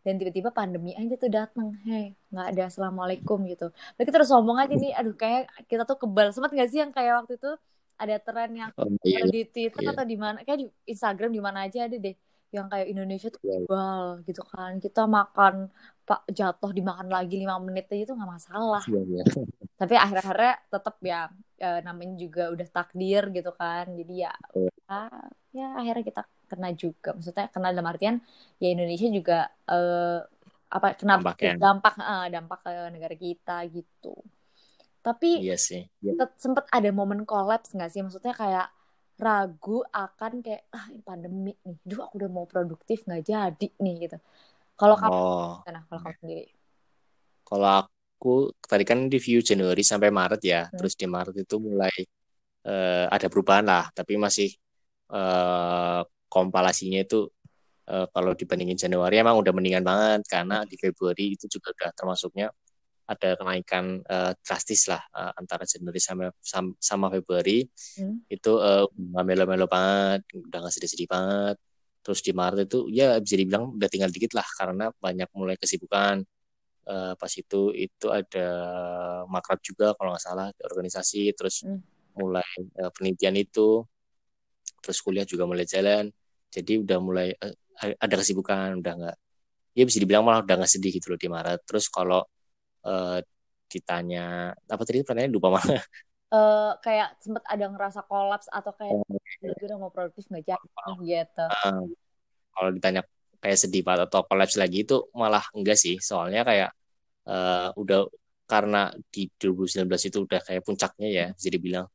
dan 0.00 0.16
tiba-tiba 0.16 0.48
pandemi 0.50 0.96
aja 0.96 1.14
tuh 1.16 1.28
datang 1.28 1.76
hei 1.84 2.16
nggak 2.32 2.46
ada 2.56 2.62
assalamualaikum 2.72 3.44
gitu 3.44 3.68
Lalu 3.96 4.04
kita 4.08 4.16
terus 4.16 4.30
ngomong 4.32 4.56
aja 4.56 4.74
nih 4.74 4.92
aduh 4.96 5.14
kayak 5.14 5.52
kita 5.68 5.84
tuh 5.84 5.96
kebal 6.00 6.32
sempat 6.32 6.50
nggak 6.56 6.68
sih 6.72 6.80
yang 6.80 6.92
kayak 6.92 7.20
waktu 7.24 7.36
itu 7.36 7.52
ada 8.00 8.16
tren 8.16 8.50
yang 8.56 8.70
oh, 8.80 8.88
iya, 9.04 9.20
ada 9.20 9.28
iya. 9.28 9.34
di 9.36 9.42
Twitter 9.44 9.82
Iya. 9.84 9.92
atau 9.92 10.04
di 10.08 10.16
mana 10.16 10.38
kayak 10.40 10.58
di 10.64 10.66
Instagram 10.88 11.30
di 11.36 11.42
mana 11.44 11.58
aja 11.68 11.84
ada 11.84 11.96
deh 12.00 12.16
yang 12.50 12.66
kayak 12.66 12.86
Indonesia 12.88 13.28
tuh 13.28 13.40
Iya. 13.44 13.56
kebal 13.62 14.04
gitu 14.24 14.42
kan 14.48 14.72
kita 14.80 15.02
makan 15.04 15.54
pak 16.08 16.20
jatuh 16.32 16.70
dimakan 16.72 17.06
lagi 17.12 17.36
lima 17.36 17.60
menit 17.60 17.86
aja 17.92 18.08
itu 18.08 18.12
nggak 18.16 18.30
masalah 18.40 18.82
Iya, 18.88 19.00
iya. 19.04 19.24
tapi 19.80 19.94
akhir-akhirnya 20.00 20.54
tetap 20.72 20.96
ya 21.04 21.20
eh, 21.60 21.80
namanya 21.84 22.14
juga 22.16 22.48
udah 22.48 22.68
takdir 22.72 23.28
gitu 23.36 23.52
kan 23.52 23.84
jadi 23.92 24.14
ya 24.26 24.32
Oh. 24.56 24.72
ah, 24.88 25.28
ya 25.52 25.76
akhirnya 25.76 26.04
kita 26.08 26.22
kena 26.50 26.74
juga. 26.74 27.14
Maksudnya 27.14 27.46
kena 27.54 27.70
dalam 27.70 27.86
artian 27.86 28.18
ya 28.58 28.68
Indonesia 28.74 29.06
juga 29.06 29.38
eh, 29.70 30.18
apa 30.70 30.86
kena 30.98 31.18
Dampaknya. 31.22 31.54
dampak 31.58 31.94
eh, 31.98 32.26
dampak 32.34 32.58
ke 32.66 32.72
negara 32.90 33.14
kita 33.14 33.56
gitu. 33.70 34.14
Tapi 35.00 35.40
iya 35.40 35.56
sih. 35.56 35.88
Iya. 36.04 36.28
sempet 36.36 36.68
ada 36.68 36.90
momen 36.92 37.24
kolaps 37.24 37.72
nggak 37.72 37.90
sih? 37.90 38.02
Maksudnya 38.04 38.34
kayak 38.36 38.68
ragu 39.20 39.84
akan 39.92 40.40
kayak 40.40 40.68
ah 40.72 40.88
ini 40.92 41.02
pandemi 41.04 41.52
nih. 41.64 41.76
Duh 41.84 42.04
aku 42.04 42.20
udah 42.20 42.30
mau 42.32 42.46
produktif 42.48 43.04
nggak 43.04 43.22
jadi 43.24 43.68
nih 43.80 43.94
gitu. 44.08 44.16
Kalau 44.76 44.96
kamu 44.96 45.12
oh. 45.12 45.52
gimana? 45.64 45.80
Kalau 45.88 46.00
kamu 46.04 46.16
sendiri? 46.20 46.44
Kalau 47.44 47.68
aku 47.84 48.34
tadi 48.64 48.84
kan 48.84 48.98
review 49.08 49.40
Januari 49.44 49.82
sampai 49.84 50.08
Maret 50.12 50.42
ya. 50.44 50.60
Hmm. 50.68 50.76
terus 50.76 50.94
di 50.96 51.06
Maret 51.08 51.36
itu 51.44 51.56
mulai 51.60 51.94
eh, 52.64 53.06
ada 53.08 53.26
perubahan 53.32 53.64
lah. 53.64 53.84
Tapi 53.92 54.20
masih 54.20 54.48
eh, 55.12 56.00
kompilasinya 56.30 57.02
itu 57.02 57.26
eh, 57.90 58.06
kalau 58.14 58.32
dibandingin 58.38 58.78
Januari 58.78 59.18
emang 59.18 59.36
udah 59.42 59.50
mendingan 59.50 59.82
banget 59.82 60.22
karena 60.30 60.62
di 60.62 60.78
Februari 60.78 61.34
itu 61.34 61.50
juga 61.50 61.74
udah 61.74 61.90
termasuknya 61.92 62.48
ada 63.10 63.34
kenaikan 63.34 63.98
eh, 64.06 64.32
drastis 64.40 64.86
lah 64.86 65.02
eh, 65.10 65.32
antara 65.34 65.66
Januari 65.66 65.98
sama 65.98 66.30
sam- 66.38 66.78
sama 66.78 67.10
Februari. 67.10 67.66
Hmm. 67.98 68.22
itu 68.30 68.52
nggak 68.94 69.24
melo-melo 69.26 69.66
banget 69.66 70.22
udah 70.38 70.58
nggak 70.62 70.70
sedih-sedih 70.70 71.10
banget. 71.10 71.58
Terus 72.00 72.22
di 72.22 72.30
Maret 72.30 72.70
itu 72.70 72.86
ya 72.94 73.18
bisa 73.18 73.34
dibilang 73.34 73.74
udah 73.74 73.88
tinggal 73.90 74.06
dikit 74.14 74.32
lah 74.38 74.46
karena 74.54 74.86
banyak 75.02 75.26
mulai 75.34 75.58
kesibukan. 75.58 76.22
Eh, 76.86 77.12
pas 77.18 77.32
itu 77.34 77.74
itu 77.74 78.06
ada 78.06 78.46
makrab 79.26 79.58
juga 79.66 79.98
kalau 79.98 80.14
nggak 80.14 80.22
salah 80.22 80.46
di 80.54 80.62
organisasi 80.62 81.34
terus 81.34 81.66
Hmm. 81.66 81.82
mulai 82.14 82.46
eh, 82.78 82.90
penelitian 82.94 83.34
itu. 83.34 83.82
Terus 84.80 84.98
kuliah 85.02 85.26
juga 85.26 85.42
mulai 85.44 85.66
jalan 85.66 86.08
jadi 86.50 86.82
udah 86.82 86.98
mulai 86.98 87.28
eh, 87.34 87.54
ada 87.96 88.14
kesibukan 88.20 88.82
udah 88.82 88.92
nggak 88.98 89.16
ya 89.78 89.84
bisa 89.86 89.98
dibilang 90.02 90.26
malah 90.26 90.42
udah 90.42 90.54
nggak 90.60 90.70
sedih 90.70 90.92
gitu 90.98 91.14
loh 91.14 91.18
di 91.20 91.28
Maret. 91.30 91.60
Terus 91.64 91.86
kalau 91.88 92.22
eh, 92.86 93.18
ditanya 93.70 94.50
apa 94.54 94.82
tadi 94.82 95.02
pertanyaannya? 95.06 95.34
Lupa 95.34 95.48
malah. 95.58 95.82
Eh, 96.30 96.72
kayak 96.86 97.18
sempet 97.18 97.42
ada 97.42 97.66
ngerasa 97.66 98.06
kolaps 98.06 98.46
atau 98.54 98.70
kayak 98.78 99.02
"Gila, 99.02 99.50
gue 99.50 99.66
udah 99.66 99.78
mau 99.82 99.90
produktif 99.90 100.30
nggak 100.30 100.46
jadi 100.46 100.94
gitu. 101.02 101.42
Ah, 101.50 101.82
kalau 102.54 102.70
ditanya 102.70 103.02
kayak 103.42 103.58
sedih 103.58 103.82
banget 103.82 104.06
atau 104.06 104.22
kolaps 104.22 104.54
lagi 104.54 104.86
itu 104.86 105.10
malah 105.10 105.42
enggak 105.58 105.74
sih. 105.74 105.98
Soalnya 105.98 106.46
kayak 106.46 106.70
uh, 107.26 107.74
udah 107.74 108.06
karena 108.46 108.94
di 109.10 109.26
2019 109.38 110.10
itu 110.10 110.18
udah 110.26 110.40
kayak 110.42 110.62
puncaknya 110.66 111.08
ya 111.10 111.26
jadi 111.38 111.56
bilang 111.62 111.86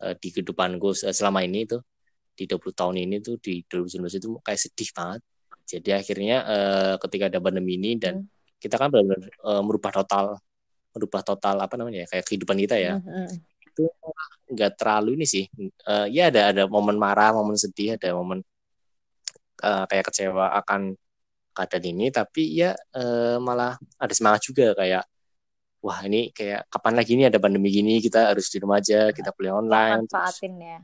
uh, 0.00 0.14
di 0.16 0.28
kehidupanku 0.32 0.96
selama 0.96 1.44
ini 1.44 1.68
tuh 1.68 1.84
di 2.34 2.44
20 2.48 2.72
tahun 2.72 2.96
ini 3.04 3.16
tuh 3.20 3.36
di 3.38 3.62
2019 3.68 4.20
itu 4.20 4.28
kayak 4.40 4.60
sedih 4.60 4.90
banget 4.96 5.20
jadi 5.70 5.90
akhirnya 6.02 6.36
uh, 6.42 6.94
ketika 6.98 7.30
ada 7.30 7.38
pandemi 7.38 7.78
ini 7.78 7.94
dan 7.94 8.26
hmm. 8.26 8.58
kita 8.58 8.74
kan 8.80 8.90
benar-benar 8.90 9.30
uh, 9.46 9.62
merubah 9.62 9.92
total 10.02 10.40
merubah 10.90 11.22
total 11.22 11.56
apa 11.62 11.74
namanya 11.78 12.04
ya 12.04 12.06
kayak 12.10 12.24
kehidupan 12.26 12.56
kita 12.66 12.76
ya 12.80 12.98
hmm. 12.98 13.06
hmm. 13.06 13.34
itu 13.70 13.84
nggak 14.50 14.72
terlalu 14.74 15.20
ini 15.20 15.26
sih 15.28 15.44
uh, 15.86 16.06
ya 16.10 16.32
ada 16.32 16.50
ada 16.50 16.62
momen 16.66 16.98
marah 16.98 17.30
momen 17.30 17.54
sedih 17.54 17.94
ada 17.94 18.10
momen 18.16 18.42
uh, 19.62 19.84
kayak 19.86 20.10
kecewa 20.10 20.58
akan 20.64 20.98
keadaan 21.54 21.86
ini 21.86 22.10
tapi 22.10 22.50
ya 22.56 22.74
uh, 22.94 23.38
malah 23.38 23.78
ada 23.98 24.14
semangat 24.14 24.50
juga 24.50 24.74
kayak 24.74 25.06
wah 25.80 25.98
ini 26.04 26.30
kayak 26.34 26.68
kapan 26.68 26.94
lagi 26.98 27.12
ini 27.16 27.24
ada 27.26 27.38
pandemi 27.40 27.72
gini 27.72 27.98
kita 28.02 28.34
harus 28.34 28.52
di 28.52 28.58
rumah 28.60 28.78
aja 28.78 29.10
kita 29.14 29.32
kuliah 29.32 29.56
online 29.56 30.04
manfaatin 30.04 30.54
ya 30.60 30.78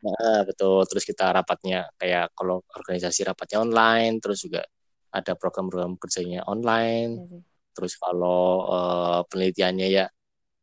nah 0.00 0.40
betul. 0.48 0.80
Terus 0.88 1.04
kita 1.04 1.32
rapatnya 1.32 1.88
kayak 2.00 2.32
kalau 2.32 2.64
organisasi 2.72 3.24
rapatnya 3.28 3.64
online 3.64 4.20
terus 4.20 4.44
juga 4.44 4.64
ada 5.10 5.32
program-program 5.34 5.98
kerjanya 5.98 6.46
online. 6.46 7.12
Ya, 7.18 7.38
terus 7.74 7.94
kalau 7.98 8.66
uh, 8.66 9.20
penelitiannya 9.28 9.88
ya 9.90 10.06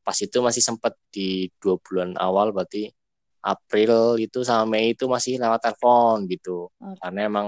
pas 0.01 0.15
itu 0.23 0.39
masih 0.39 0.63
sempat 0.63 0.95
di 1.11 1.51
dua 1.59 1.75
bulan 1.83 2.15
awal 2.15 2.55
berarti 2.55 2.87
April 3.43 4.19
itu 4.19 4.43
sama 4.43 4.75
Mei 4.75 4.95
itu 4.95 5.07
masih 5.07 5.39
lewat 5.39 5.63
telepon 5.63 6.27
gitu. 6.27 6.71
Okay. 6.79 6.95
karena 7.03 7.19
emang 7.27 7.47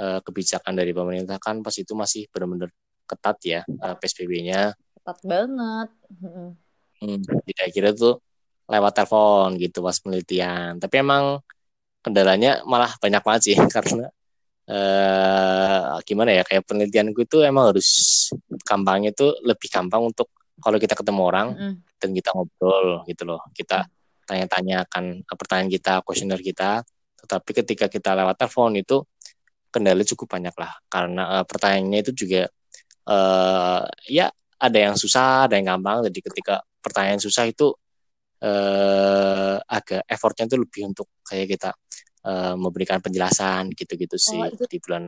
uh, 0.00 0.20
kebijakan 0.24 0.74
dari 0.76 0.92
pemerintah 0.92 1.36
kan 1.40 1.60
pas 1.60 1.74
itu 1.76 1.92
masih 1.92 2.28
benar-benar 2.32 2.72
ketat 3.08 3.36
ya 3.40 3.60
uh, 3.64 3.92
eh, 3.92 3.96
PSBB-nya 4.00 4.76
ketat 5.00 5.18
banget. 5.24 5.88
Hmm, 6.98 7.22
tidak 7.46 7.68
kira 7.72 7.90
tuh 7.94 8.20
lewat 8.68 8.92
telepon 8.94 9.56
gitu 9.56 9.80
pas 9.80 9.96
penelitian 9.96 10.76
tapi 10.76 11.00
emang 11.00 11.40
kendalanya 12.04 12.62
malah 12.68 12.92
banyak 13.00 13.22
banget 13.24 13.42
sih 13.52 13.56
karena 13.74 14.06
uh, 14.68 15.98
gimana 16.04 16.36
ya 16.36 16.42
kayak 16.44 16.68
penelitianku 16.68 17.24
itu 17.24 17.40
emang 17.42 17.74
harus 17.74 17.88
gampangnya 18.62 19.16
itu 19.16 19.32
lebih 19.42 19.68
gampang 19.72 20.12
untuk 20.12 20.28
kalau 20.60 20.76
kita 20.76 20.94
ketemu 20.94 21.20
orang 21.22 21.48
mm. 21.54 21.74
dan 21.98 22.10
kita 22.12 22.30
ngobrol 22.34 23.02
gitu 23.08 23.22
loh 23.24 23.40
kita 23.56 23.88
tanya-tanya 24.28 24.84
akan 24.84 25.24
pertanyaan 25.24 25.72
kita, 25.72 26.04
kuesioner 26.04 26.40
kita. 26.44 26.84
Tetapi 27.24 27.50
ketika 27.64 27.88
kita 27.88 28.12
lewat 28.12 28.36
telepon 28.36 28.76
itu 28.76 29.00
kendala 29.72 30.04
cukup 30.04 30.36
banyak 30.36 30.52
lah 30.56 30.72
karena 30.92 31.40
uh, 31.40 31.44
pertanyaannya 31.48 31.98
itu 32.04 32.12
juga 32.24 32.48
uh, 33.08 33.84
ya 34.04 34.28
ada 34.60 34.78
yang 34.78 34.94
susah, 35.00 35.48
ada 35.48 35.56
yang 35.56 35.80
gampang. 35.80 36.04
Jadi 36.12 36.20
ketika 36.20 36.60
pertanyaan 36.84 37.18
susah 37.18 37.48
itu 37.48 37.72
uh, 38.42 39.56
agak 39.66 40.02
effortnya 40.06 40.46
itu 40.46 40.56
lebih 40.58 40.82
untuk 40.90 41.08
kayak 41.26 41.46
kita 41.58 41.70
uh, 42.26 42.54
memberikan 42.54 42.98
penjelasan 43.02 43.70
gitu-gitu 43.74 44.16
sih 44.18 44.38
oh, 44.38 44.48
itu... 44.48 44.64
di 44.66 44.78
bulan 44.82 45.04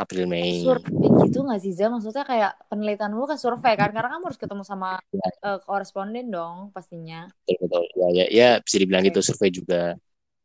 April 0.00 0.24
Mei. 0.30 0.64
Survei 0.64 1.08
gitu 1.28 1.44
nggak 1.44 1.60
sih 1.60 1.72
Zah? 1.76 1.92
Maksudnya 1.92 2.24
kayak 2.24 2.52
penelitian 2.72 3.12
lu 3.12 3.28
kan 3.28 3.36
survei 3.36 3.76
kan? 3.76 3.92
Karena 3.92 4.08
kamu 4.08 4.32
harus 4.32 4.40
ketemu 4.40 4.62
sama 4.64 4.96
ya. 5.12 5.28
uh, 5.44 5.58
koresponden 5.60 6.32
dong 6.32 6.72
pastinya. 6.72 7.28
Betul 7.44 7.68
betul. 7.68 7.84
Ya 8.00 8.08
ya, 8.08 8.26
ya 8.30 8.48
bisa 8.64 8.76
dibilang 8.80 9.04
okay. 9.04 9.10
gitu 9.12 9.20
survei 9.20 9.50
juga. 9.52 9.82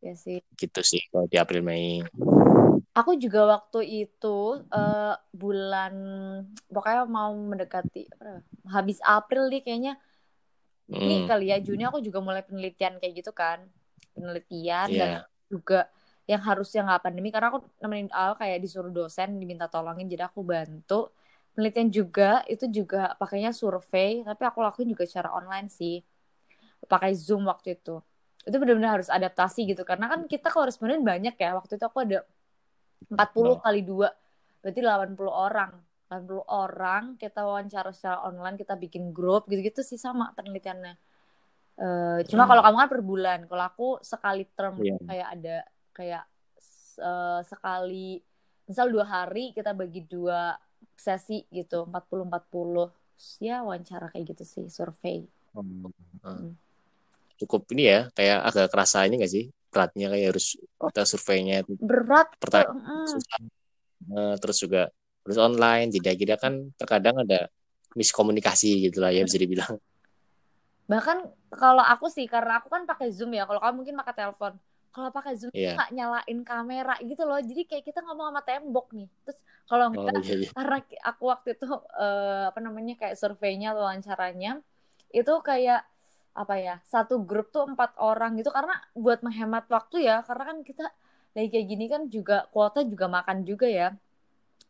Ya 0.04 0.14
sih. 0.20 0.44
Gitu 0.60 0.82
sih 0.84 1.02
kalau 1.08 1.26
di 1.32 1.40
April 1.40 1.64
Mei. 1.64 2.04
Aku 2.96 3.20
juga 3.20 3.60
waktu 3.60 4.08
itu 4.08 4.64
uh, 4.72 5.16
bulan 5.36 5.94
pokoknya 6.72 7.04
mau 7.08 7.32
mendekati 7.36 8.08
apa, 8.08 8.40
habis 8.72 9.00
April 9.04 9.48
nih 9.52 9.64
kayaknya. 9.64 9.94
Hmm. 10.86 11.02
Ini 11.02 11.16
kali 11.26 11.50
ya 11.50 11.58
Juni 11.62 11.84
aku 11.86 12.02
juga 12.02 12.22
mulai 12.22 12.46
penelitian 12.46 13.02
kayak 13.02 13.14
gitu 13.26 13.32
kan. 13.34 13.66
Penelitian 14.14 14.88
yeah. 14.92 15.00
dan 15.00 15.12
juga 15.50 15.90
yang 16.26 16.42
harusnya 16.42 16.82
nggak 16.82 17.02
pandemi 17.06 17.30
karena 17.30 17.54
aku 17.54 17.62
nemenin 17.82 18.10
Al 18.10 18.34
kayak 18.34 18.58
disuruh 18.66 18.90
dosen 18.90 19.38
diminta 19.38 19.70
tolongin 19.70 20.10
jadi 20.10 20.26
aku 20.26 20.42
bantu 20.42 21.14
penelitian 21.54 21.94
juga 21.94 22.42
itu 22.50 22.66
juga 22.68 23.14
pakainya 23.22 23.54
survei 23.54 24.26
tapi 24.26 24.42
aku 24.42 24.60
lakuin 24.66 24.90
juga 24.90 25.06
secara 25.06 25.30
online 25.38 25.70
sih 25.70 26.02
pakai 26.90 27.14
zoom 27.14 27.46
waktu 27.46 27.78
itu 27.78 28.02
itu 28.46 28.56
benar-benar 28.58 29.02
harus 29.02 29.10
adaptasi 29.10 29.70
gitu 29.70 29.86
karena 29.86 30.10
kan 30.10 30.26
kita 30.26 30.50
koresponden 30.50 31.06
banyak 31.06 31.38
ya 31.38 31.54
waktu 31.58 31.78
itu 31.78 31.86
aku 31.86 32.10
ada 32.10 32.26
40 33.10 33.22
oh. 33.22 33.58
kali 33.62 33.82
dua 33.86 34.10
berarti 34.66 34.82
80 34.82 35.14
orang 35.30 35.72
80 36.06 36.46
orang 36.46 37.04
kita 37.18 37.42
wawancara 37.42 37.90
secara 37.92 38.24
online 38.30 38.58
kita 38.62 38.78
bikin 38.78 39.10
grup 39.10 39.50
gitu-gitu 39.50 39.82
sih 39.82 39.98
sama 39.98 40.32
penelitiannya 40.38 40.96
Uh, 41.76 42.24
cuma 42.32 42.48
hmm. 42.48 42.56
kalau 42.56 42.62
kamu 42.64 42.78
kan 42.80 42.88
per 42.88 43.02
bulan, 43.04 43.40
kalau 43.52 43.64
aku 43.68 43.88
sekali 44.00 44.48
term 44.56 44.80
yeah. 44.80 44.96
kayak 45.04 45.28
ada 45.28 45.58
kayak 45.92 46.24
uh, 47.04 47.44
sekali 47.44 48.24
misal 48.64 48.88
dua 48.88 49.04
hari 49.04 49.52
kita 49.52 49.76
bagi 49.76 50.08
dua 50.08 50.56
sesi 50.96 51.44
gitu 51.52 51.86
40 51.86 52.32
40 52.32 53.44
ya 53.44 53.62
wawancara 53.62 54.10
kayak 54.10 54.36
gitu 54.36 54.44
sih 54.48 54.66
survei 54.72 55.28
hmm. 55.54 55.92
hmm. 56.24 56.50
cukup 57.44 57.68
ini 57.76 57.84
ya 57.92 58.00
kayak 58.16 58.40
agak 58.48 58.68
kerasa 58.72 59.06
ini 59.06 59.22
gak 59.22 59.32
sih 59.32 59.46
beratnya 59.70 60.08
kayak 60.08 60.28
harus 60.34 60.56
oh, 60.80 60.90
kita 60.90 61.04
surveinya 61.04 61.62
berat 61.78 62.32
pertanyaan 62.40 62.80
uh, 62.80 63.08
susah 63.08 63.40
uh, 64.16 64.36
terus 64.40 64.58
juga 64.64 64.90
terus 65.26 65.42
online 65.42 65.90
jadi 65.90 66.14
akhirnya 66.14 66.38
kan 66.38 66.54
terkadang 66.78 67.26
ada 67.26 67.50
miskomunikasi 67.98 68.92
gitu 68.92 69.02
lah 69.02 69.10
ya 69.10 69.26
bisa 69.26 69.42
dibilang. 69.42 69.82
Bahkan 70.86 71.18
kalau 71.56 71.82
aku 71.82 72.12
sih 72.12 72.30
karena 72.30 72.62
aku 72.62 72.70
kan 72.70 72.86
pakai 72.86 73.10
zoom 73.10 73.34
ya 73.34 73.50
kalau 73.50 73.58
kamu 73.58 73.74
mungkin 73.82 73.96
pakai 73.98 74.14
telepon. 74.14 74.54
Kalau 74.94 75.10
pakai 75.12 75.34
zoom 75.36 75.52
yeah. 75.52 75.76
nggak 75.76 75.92
nyalain 75.96 76.40
kamera 76.46 76.96
gitu 77.02 77.24
loh. 77.26 77.40
Jadi 77.42 77.66
kayak 77.66 77.84
kita 77.88 78.06
ngomong 78.06 78.32
sama 78.32 78.42
tembok 78.46 78.88
nih. 78.94 79.10
Terus 79.26 79.40
kalau 79.66 79.90
oh, 79.92 80.06
iya, 80.22 80.36
iya. 80.46 80.50
karena 80.54 80.78
aku 81.10 81.24
waktu 81.32 81.48
itu 81.58 81.66
uh, 81.66 82.52
apa 82.52 82.60
namanya 82.62 82.96
kayak 83.00 83.16
surveinya 83.18 83.74
atau 83.74 83.88
wawancaranya 83.88 84.62
itu 85.10 85.34
kayak 85.42 85.82
apa 86.36 86.56
ya 86.60 86.76
satu 86.84 87.24
grup 87.24 87.50
tuh 87.50 87.66
empat 87.66 87.98
orang 87.98 88.38
gitu. 88.38 88.54
Karena 88.54 88.76
buat 88.94 89.24
menghemat 89.26 89.66
waktu 89.72 90.06
ya 90.06 90.22
karena 90.22 90.44
kan 90.54 90.58
kita 90.62 90.86
lagi 91.36 91.50
kayak 91.52 91.68
gini 91.68 91.86
kan 91.92 92.02
juga 92.08 92.48
kuota 92.54 92.84
juga 92.88 93.12
makan 93.12 93.44
juga 93.44 93.68
ya 93.68 93.92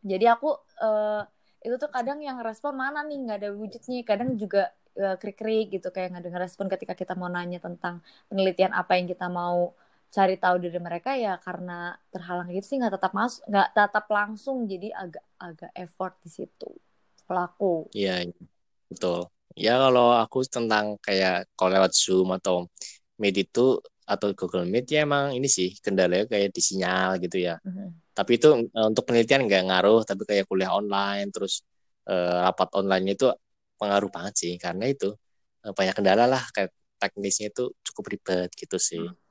jadi 0.06 0.38
aku 0.38 0.54
uh, 0.86 1.26
itu 1.66 1.76
tuh 1.82 1.90
kadang 1.90 2.22
yang 2.22 2.38
respon 2.46 2.78
mana 2.78 3.02
nih 3.02 3.18
nggak 3.26 3.38
ada 3.42 3.50
wujudnya. 3.58 4.06
Kadang 4.06 4.38
juga 4.38 4.70
uh, 5.02 5.18
krik-krik 5.18 5.74
gitu 5.74 5.90
kayak 5.90 6.14
nggak 6.14 6.24
dengar 6.30 6.42
respon 6.46 6.70
ketika 6.70 6.94
kita 6.94 7.18
mau 7.18 7.26
nanya 7.26 7.58
tentang 7.58 8.06
penelitian 8.30 8.70
apa 8.78 9.02
yang 9.02 9.10
kita 9.10 9.26
mau 9.26 9.74
cari 10.14 10.38
tahu 10.38 10.62
dari 10.62 10.80
mereka 10.80 11.18
ya 11.18 11.36
karena 11.42 11.98
terhalang 12.14 12.48
gitu 12.54 12.64
sih 12.72 12.78
nggak 12.80 12.96
tetap 13.02 13.12
masuk 13.18 13.42
nggak 13.50 13.70
tetap 13.74 14.06
langsung. 14.14 14.58
Jadi 14.70 14.94
agak 14.94 15.26
agak 15.42 15.72
effort 15.74 16.14
di 16.22 16.30
situ 16.30 16.70
pelaku. 17.26 17.90
Iya, 17.98 18.30
iya. 18.30 18.44
Betul. 18.86 19.26
Ya 19.58 19.82
kalau 19.82 20.14
aku 20.14 20.46
tentang 20.46 21.02
kayak 21.02 21.50
kalau 21.58 21.74
lewat 21.74 21.98
zoom 21.98 22.30
atau 22.38 22.70
meet 23.18 23.42
itu 23.42 23.82
atau 24.06 24.38
Google 24.38 24.70
Meet 24.70 24.86
ya 24.94 25.02
emang 25.02 25.34
ini 25.34 25.50
sih 25.50 25.74
kendalanya 25.82 26.30
kayak 26.30 26.54
di 26.54 26.62
sinyal 26.62 27.18
gitu 27.18 27.42
ya. 27.42 27.58
Mm-hmm. 27.66 28.05
Tapi 28.16 28.40
itu 28.40 28.50
eh, 28.72 28.88
untuk 28.88 29.04
penelitian 29.04 29.44
nggak 29.46 29.64
ngaruh 29.68 30.02
tapi 30.08 30.24
kayak 30.24 30.48
kuliah 30.48 30.72
online 30.72 31.28
terus 31.36 31.62
uh, 32.08 32.48
rapat 32.48 32.72
online 32.80 33.14
itu 33.14 33.28
pengaruh 33.76 34.08
banget 34.08 34.34
sih 34.40 34.54
karena 34.56 34.88
itu 34.88 35.12
uh, 35.68 35.74
banyak 35.76 35.94
kendala 35.94 36.26
lah 36.26 36.44
kayak 36.56 36.72
teknisnya 36.96 37.52
itu 37.52 37.76
cukup 37.92 38.16
ribet 38.16 38.50
gitu 38.56 38.80
sih 38.80 39.04
mm. 39.04 39.26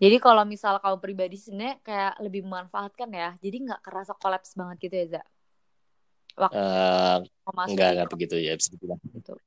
Jadi 0.00 0.16
kalau 0.16 0.48
misal 0.48 0.80
kamu 0.80 0.96
pribadi 0.96 1.36
sebenarnya 1.36 1.76
kayak 1.84 2.14
lebih 2.24 2.40
memanfaatkan 2.48 3.04
ya. 3.12 3.36
Jadi 3.36 3.68
nggak 3.68 3.84
kerasa 3.84 4.16
kolaps 4.16 4.56
banget 4.56 4.88
gitu 4.88 4.94
ya, 4.96 5.06
Za? 5.12 5.22
Waktu 6.40 6.56
uh, 6.56 7.16
enggak, 7.68 7.88
enggak 7.92 8.08
begitu 8.08 8.40
ya 8.40 8.56
bisa 8.56 8.72
dibilang. 8.72 8.96
Gitu. 8.96 9.36
Oke, 9.36 9.44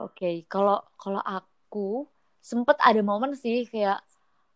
okay. 0.00 0.34
kalau 0.48 0.80
kalau 0.96 1.20
aku 1.20 2.08
sempet 2.40 2.80
ada 2.80 3.04
momen 3.04 3.36
sih 3.36 3.68
kayak 3.68 4.00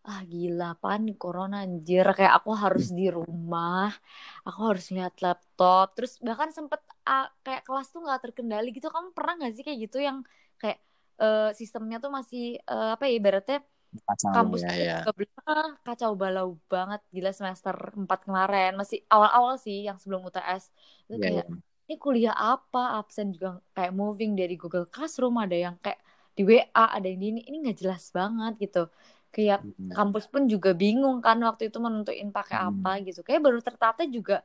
ah 0.01 0.21
gila 0.25 0.73
pan 0.81 1.05
corona 1.13 1.61
anjir? 1.61 2.05
Kayak 2.17 2.41
aku 2.41 2.51
harus 2.57 2.89
di 2.89 3.05
rumah 3.13 3.93
aku 4.41 4.59
harus 4.73 4.89
lihat 4.89 5.13
laptop. 5.21 5.93
Terus 5.93 6.17
bahkan 6.21 6.49
sempet 6.49 6.81
uh, 7.05 7.29
kayak 7.45 7.65
kelas 7.65 7.93
tuh 7.93 8.01
nggak 8.01 8.21
terkendali 8.29 8.73
gitu. 8.73 8.89
Kamu 8.89 9.13
pernah 9.13 9.37
nggak 9.37 9.53
sih 9.53 9.63
kayak 9.65 9.79
gitu 9.89 9.97
yang 10.01 10.25
kayak 10.57 10.81
uh, 11.21 11.49
sistemnya 11.53 12.01
tuh 12.01 12.09
masih 12.09 12.57
uh, 12.65 12.97
apa 12.97 13.05
ya 13.05 13.13
ibaratnya 13.21 13.59
kacau, 13.91 14.31
kampus 14.33 14.61
ya, 14.65 14.73
ya. 14.73 14.97
Juga 15.05 15.77
kacau 15.85 16.11
balau 16.17 16.57
banget 16.65 17.01
gila 17.13 17.31
semester 17.35 17.75
4 17.93 18.07
kemarin. 18.25 18.71
Masih 18.73 19.05
awal-awal 19.05 19.61
sih 19.61 19.85
yang 19.85 20.01
sebelum 20.01 20.25
UTS 20.25 20.73
itu 21.11 21.17
yeah, 21.19 21.21
kayak 21.21 21.45
yeah. 21.45 21.85
ini 21.91 21.95
kuliah 22.01 22.35
apa? 22.35 22.97
Absen 22.97 23.35
juga 23.35 23.61
kayak 23.77 23.93
moving 23.93 24.33
dari 24.33 24.57
Google 24.57 24.89
Classroom 24.89 25.37
ada 25.37 25.53
yang 25.53 25.75
kayak 25.77 26.01
di 26.31 26.47
WA 26.47 26.65
ada 26.73 27.05
yang 27.05 27.19
di 27.19 27.27
ini. 27.37 27.41
Ini 27.45 27.57
nggak 27.69 27.77
jelas 27.83 28.09
banget 28.09 28.57
gitu 28.57 28.89
kayak 29.35 29.59
Hmm. 29.63 29.91
kampus 29.97 30.25
pun 30.31 30.43
juga 30.53 30.71
bingung 30.75 31.17
kan 31.25 31.37
waktu 31.47 31.63
itu 31.71 31.77
menentuin 31.85 32.29
pakai 32.35 32.57
Hmm. 32.59 32.67
apa 32.83 32.91
gitu 33.07 33.19
kayak 33.27 33.41
baru 33.47 33.59
tertata 33.63 34.03
juga 34.07 34.43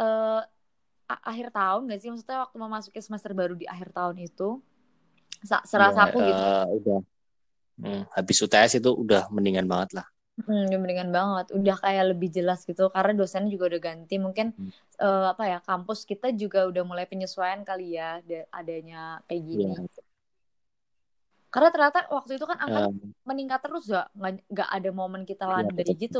eh, 0.00 0.40
a- 1.12 1.24
akhir 1.30 1.48
tahun 1.54 1.82
gak 1.90 2.00
sih 2.02 2.08
maksudnya 2.12 2.38
waktu 2.44 2.56
memasuki 2.60 3.00
semester 3.02 3.32
baru 3.40 3.54
di 3.56 3.66
akhir 3.68 3.88
tahun 3.96 4.16
itu 4.28 4.60
Sa- 5.44 5.64
serasa 5.68 6.00
Ya, 6.02 6.06
aku 6.10 6.18
gitu 6.24 6.42
eh, 6.42 6.64
udah 6.80 6.98
Hmm, 7.76 8.02
habis 8.16 8.40
UTS 8.40 8.80
itu 8.80 8.88
udah 8.88 9.28
mendingan 9.28 9.68
banget 9.68 10.00
lah. 10.00 10.06
Hmm, 10.36 10.68
udah 10.68 10.78
mendingan 10.80 11.10
banget, 11.16 11.46
udah 11.58 11.76
kayak 11.84 12.04
lebih 12.12 12.28
jelas 12.28 12.60
gitu 12.68 12.92
karena 12.92 13.12
dosennya 13.16 13.48
juga 13.52 13.64
udah 13.72 13.80
ganti. 13.88 14.14
Mungkin 14.20 14.46
Hmm. 14.56 14.72
eh, 15.00 15.26
apa 15.32 15.42
ya 15.52 15.58
kampus 15.64 16.04
kita 16.10 16.28
juga 16.42 16.64
udah 16.70 16.82
mulai 16.88 17.04
penyesuaian 17.08 17.60
kali 17.68 17.96
ya 18.00 18.20
da- 18.24 18.48
adanya 18.52 19.20
kayak 19.28 19.42
gini. 19.48 19.64
Iya. 19.64 19.80
Karena 21.56 21.70
ternyata 21.74 21.98
waktu 22.16 22.32
itu 22.38 22.44
kan 22.50 22.58
angkanya 22.64 22.90
Eh, 22.90 23.12
meningkat 23.28 23.60
terus 23.64 23.84
ya, 23.94 24.04
nggak 24.18 24.32
nggak 24.52 24.70
ada 24.76 24.90
momen 25.00 25.22
kita 25.30 25.44
Iya, 25.46 25.52
landai 25.52 25.72
betul. 25.76 25.96
gitu. 26.04 26.18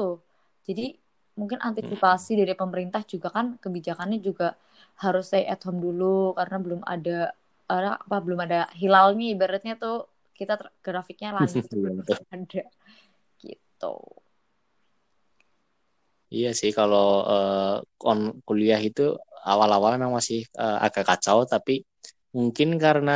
Jadi 0.68 0.96
mungkin 1.40 1.60
antisipasi 1.68 2.32
dari 2.40 2.54
pemerintah 2.56 3.02
juga 3.12 3.28
kan 3.36 3.46
kebijakannya 3.62 4.18
juga 4.28 4.56
harus 5.04 5.28
stay 5.30 5.44
at 5.52 5.60
home 5.68 5.80
dulu 5.84 6.32
karena 6.38 6.56
belum 6.64 6.82
ada 6.94 7.36
apa 7.68 8.16
belum 8.24 8.40
ada 8.46 8.58
hilalnya 8.80 9.26
ibaratnya 9.34 9.74
tuh 9.82 10.08
kita 10.38 10.54
ter- 10.60 10.74
grafiknya 10.86 11.30
itu 11.60 11.76
Iya, 11.76 12.16
ada 12.34 12.62
gitu. 13.42 13.94
Iya 16.34 16.48
sih 16.60 16.70
kalau 16.78 17.04
eh, 17.30 18.06
on 18.10 18.18
kuliah 18.46 18.80
itu 18.88 19.02
awal-awal 19.50 19.90
memang 19.96 20.14
masih 20.18 20.38
eh, 20.62 20.76
agak 20.86 21.04
kacau 21.10 21.38
tapi 21.52 21.72
mungkin 22.36 22.68
karena 22.84 23.12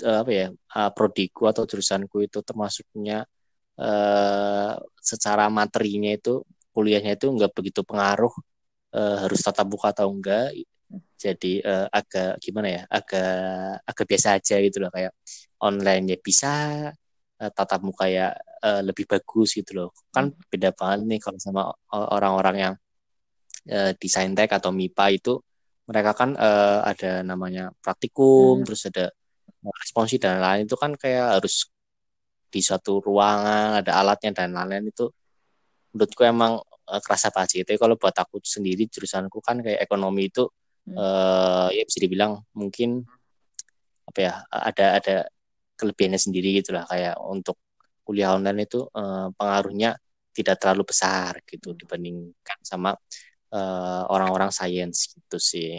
eh, 0.00 0.18
apa 0.22 0.30
ya 0.32 0.46
eh, 0.52 0.90
prodiku 0.96 1.42
atau 1.52 1.62
jurusanku 1.68 2.16
itu 2.26 2.38
termasuknya 2.44 3.24
eh, 3.80 4.72
secara 5.00 5.44
materinya 5.52 6.10
itu 6.14 6.42
kuliahnya 6.72 7.12
itu 7.20 7.26
nggak 7.28 7.52
begitu 7.56 7.80
pengaruh 7.84 8.32
harus 8.92 9.40
tatap 9.40 9.66
muka 9.72 9.88
atau 9.96 10.08
enggak. 10.12 10.52
Jadi 11.16 11.64
agak 11.88 12.36
gimana 12.44 12.68
ya 12.76 12.82
agak 12.92 13.32
agak 13.88 14.04
biasa 14.10 14.28
aja 14.36 14.56
gitu 14.60 14.84
loh 14.84 14.92
kayak 14.92 15.12
online 15.64 16.04
ya 16.12 16.18
bisa 16.20 16.52
eh, 17.40 17.50
tatap 17.56 17.80
muka 17.84 18.04
ya 18.08 18.36
lebih 18.84 19.04
bagus 19.08 19.56
gitu 19.56 19.70
loh. 19.76 19.88
Kan 20.12 20.32
beda 20.52 20.76
banget 20.76 21.00
nih 21.08 21.20
kalau 21.24 21.38
sama 21.40 21.62
orang-orang 21.92 22.56
yang 22.56 22.74
desain 24.00 24.32
tech 24.36 24.50
atau 24.52 24.70
MIPA 24.74 25.06
itu 25.16 25.40
mereka 25.88 26.10
kan 26.14 26.30
eh, 26.38 26.78
ada 26.92 27.10
namanya 27.26 27.74
praktikum 27.82 28.62
Hmm. 28.62 28.66
terus 28.66 28.82
ada 28.88 29.10
responsi 29.70 30.18
dan 30.18 30.42
lain 30.42 30.66
itu 30.66 30.74
kan 30.74 30.98
kayak 30.98 31.38
harus 31.38 31.70
di 32.52 32.60
suatu 32.60 32.98
ruangan 33.00 33.80
ada 33.80 33.96
alatnya 34.02 34.30
dan 34.44 34.52
lain-lain 34.52 34.90
itu 34.90 35.06
menurutku 35.94 36.22
emang 36.26 36.58
eh, 36.90 37.00
kerasa 37.00 37.30
banget 37.30 37.48
sih 37.48 37.60
tapi 37.62 37.78
kalau 37.78 37.94
buat 37.96 38.12
aku 38.12 38.42
sendiri 38.42 38.90
jurusanku 38.90 39.38
kan 39.40 39.62
kayak 39.62 39.80
ekonomi 39.86 40.28
itu 40.28 40.48
Hmm. 40.82 40.98
eh 40.98 41.68
ya 41.78 41.82
bisa 41.86 42.02
dibilang 42.02 42.42
mungkin 42.58 43.06
apa 44.02 44.18
ya 44.18 44.32
ada 44.50 44.98
ada 44.98 45.16
kelebihannya 45.78 46.18
sendiri 46.18 46.58
gitu 46.58 46.74
lah 46.74 46.82
kayak 46.90 47.14
untuk 47.22 47.54
kuliah 48.02 48.34
online 48.34 48.66
itu 48.66 48.82
eh, 48.90 49.30
pengaruhnya 49.38 49.94
tidak 50.34 50.58
terlalu 50.58 50.90
besar 50.90 51.38
gitu 51.46 51.70
Hmm. 51.70 51.78
dibandingkan 51.78 52.58
sama 52.66 52.98
orang-orang 54.10 54.50
sains 54.50 55.12
gitu 55.12 55.38
sih. 55.38 55.78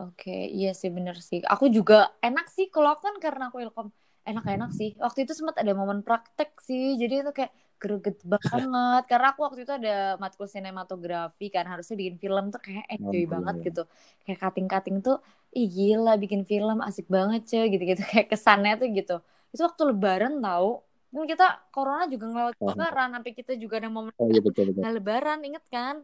Oke, 0.00 0.30
iya 0.56 0.68
sih 0.80 0.90
bener 0.96 1.16
sih. 1.28 1.38
Aku 1.52 1.64
juga 1.76 1.94
enak 2.26 2.46
sih 2.56 2.66
kalau 2.74 2.88
aku 2.94 3.02
kan 3.08 3.16
karena 3.24 3.42
aku 3.48 3.58
ilkom 3.64 3.88
enak-enak 4.28 4.70
sih. 4.78 4.88
Waktu 5.04 5.18
itu 5.24 5.32
sempat 5.38 5.56
ada 5.62 5.72
momen 5.80 6.00
praktek 6.06 6.48
sih, 6.68 6.82
jadi 7.00 7.14
itu 7.20 7.30
kayak 7.38 7.52
greget 7.80 8.16
banget. 8.32 9.04
Karena 9.10 9.26
aku 9.32 9.40
waktu 9.46 9.60
itu 9.64 9.72
ada 9.80 9.90
matkul 10.22 10.46
sinematografi 10.54 11.44
kan, 11.54 11.64
harusnya 11.70 11.94
bikin 12.00 12.16
film 12.22 12.44
tuh 12.54 12.60
kayak 12.66 12.84
enjoy 12.94 13.22
Oh, 13.22 13.34
banget 13.34 13.54
iya. 13.54 13.66
gitu. 13.66 13.80
Kayak 14.24 14.38
cutting-cutting 14.42 14.96
tuh, 15.06 15.16
ih 15.56 15.66
gila 15.76 16.10
bikin 16.22 16.42
film 16.50 16.76
asik 16.88 17.06
banget 17.16 17.40
cuy 17.50 17.64
gitu-gitu. 17.72 18.00
Kayak 18.12 18.26
kesannya 18.32 18.72
tuh 18.80 18.88
gitu. 18.98 19.14
Itu 19.52 19.60
waktu 19.68 19.82
lebaran 19.90 20.32
tau. 20.44 20.68
Kan 21.12 21.24
kita 21.32 21.44
corona 21.74 22.04
juga 22.12 22.24
ngelewat 22.30 22.56
Oh. 22.60 22.72
lebaran, 22.72 23.08
sampai 23.14 23.32
kita 23.38 23.52
juga 23.62 23.74
ada 23.82 23.88
momen 23.96 24.14
Oh 24.18 24.28
iya 24.32 24.40
betul 24.46 24.64
betul. 24.70 24.86
lebaran, 24.96 25.38
inget 25.46 25.64
kan? 25.74 25.96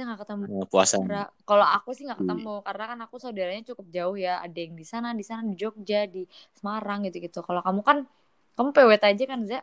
Kita 0.00 0.08
nggak 0.08 0.20
ketemu 0.24 0.44
puasa. 0.72 0.96
Kalau 1.44 1.66
aku 1.76 1.90
sih 1.92 2.08
nggak 2.08 2.16
Iya. 2.24 2.24
ketemu 2.24 2.54
karena 2.64 2.84
kan 2.88 2.98
aku 3.04 3.16
saudaranya 3.20 3.62
cukup 3.68 3.86
jauh 3.92 4.16
ya. 4.16 4.40
Ada 4.40 4.58
yang 4.64 4.74
di 4.80 4.86
sana, 4.88 5.08
di 5.12 5.24
sana 5.28 5.44
di 5.44 5.54
Jogja, 5.60 6.08
di 6.08 6.24
Semarang 6.56 7.04
gitu-gitu. 7.04 7.44
Kalau 7.44 7.60
kamu 7.60 7.80
kan 7.84 7.98
kamu 8.56 8.68
PWT 8.72 9.04
aja 9.12 9.24
kan, 9.28 9.40
Za? 9.44 9.60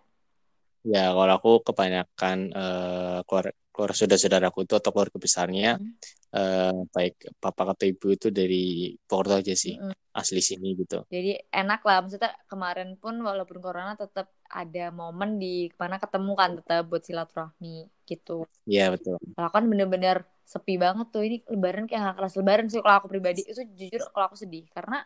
Ya 0.94 1.12
kalau 1.18 1.34
aku 1.38 1.50
kebanyakan 1.68 2.38
eh, 2.56 3.18
keluarga, 3.28 3.52
keluarga 3.78 3.94
saudara-saudaraku 3.94 4.66
itu 4.66 4.74
atau 4.74 4.90
keluarga 4.90 5.18
besarnya 5.22 5.78
Hmm. 5.78 5.94
eh, 6.34 6.76
baik 6.92 7.38
papa 7.38 7.78
atau 7.78 7.86
ibu 7.86 8.12
itu 8.12 8.28
dari 8.34 8.92
Purwokerto 9.06 9.38
aja 9.46 9.54
sih 9.56 9.78
Mm-mm. 9.78 9.96
asli 10.12 10.42
sini 10.42 10.74
gitu. 10.76 11.06
Jadi 11.08 11.40
enak 11.54 11.86
lah. 11.88 12.04
Maksudnya 12.04 12.34
kemarin 12.52 12.98
pun 13.00 13.16
walaupun 13.22 13.62
corona 13.64 13.94
tetap 13.96 14.28
ada 14.50 14.92
momen 14.92 15.40
di 15.40 15.72
mana 15.80 16.02
ketemu 16.04 16.32
kan 16.36 16.50
tetap 16.60 16.84
buat 16.90 17.06
silaturahmi 17.06 17.88
gitu. 18.04 18.44
Iya 18.68 18.92
betul. 18.92 19.16
Kalau 19.38 19.50
kan 19.54 19.64
bener-bener 19.70 20.28
sepi 20.44 20.76
banget 20.80 21.08
tuh 21.12 21.24
ini 21.28 21.38
lebaran 21.52 21.86
kayak 21.88 22.02
gak 22.12 22.16
kelas 22.24 22.36
lebaran 22.40 22.68
sih 22.72 22.80
kalau 22.80 22.96
aku 23.04 23.08
pribadi 23.12 23.44
itu 23.44 23.62
jujur 23.68 24.02
kalau 24.16 24.32
aku 24.32 24.38
sedih 24.40 24.64
karena 24.72 25.04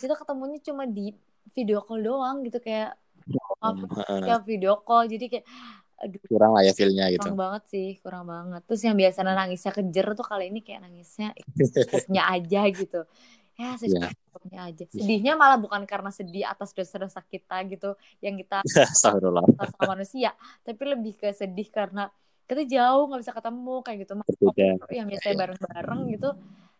kita 0.00 0.16
ketemunya 0.16 0.58
cuma 0.64 0.84
di 0.88 1.12
video 1.52 1.84
call 1.84 2.00
doang 2.00 2.40
gitu 2.44 2.56
kayak 2.60 2.96
ya 4.24 4.36
video 4.40 4.80
call 4.80 5.04
jadi 5.04 5.24
kayak 5.28 5.46
aduh. 5.98 6.20
Kurang 6.30 6.52
lah 6.54 6.62
ya 6.62 6.72
feel-nya 6.74 7.10
gitu. 7.10 7.26
kurang 7.26 7.38
banget 7.38 7.62
sih 7.70 7.88
kurang 8.00 8.24
banget. 8.30 8.62
Terus 8.66 8.82
yang 8.86 8.96
biasanya 8.96 9.34
nangisnya 9.34 9.72
kejer 9.74 10.06
tuh 10.14 10.26
kali 10.26 10.44
ini 10.50 10.60
kayak 10.62 10.80
nangisnya 10.86 11.28
secukupnya 11.58 12.22
aja 12.34 12.60
gitu. 12.70 13.00
Ya 13.58 13.74
Iya. 13.74 14.06
secukupnya 14.14 14.60
aja. 14.70 14.84
Sedihnya 14.86 15.34
malah 15.34 15.58
bukan 15.58 15.82
karena 15.84 16.14
sedih 16.14 16.46
atas 16.46 16.70
dosa-dosa 16.70 17.18
kita 17.26 17.58
gitu 17.66 17.98
yang 18.22 18.38
kita 18.38 18.62
sama 19.02 19.18
manusia 19.90 20.30
tapi 20.62 20.82
lebih 20.86 21.18
ke 21.18 21.34
sedih 21.34 21.66
karena 21.68 22.06
kita 22.48 22.64
jauh 22.64 23.10
nggak 23.12 23.20
bisa 23.20 23.34
ketemu 23.36 23.74
kayak 23.84 23.98
gitu 24.08 24.12
Berbeda. 24.16 24.88
yang 24.88 25.06
biasanya 25.10 25.36
bareng-bareng 25.36 26.00
gitu 26.16 26.30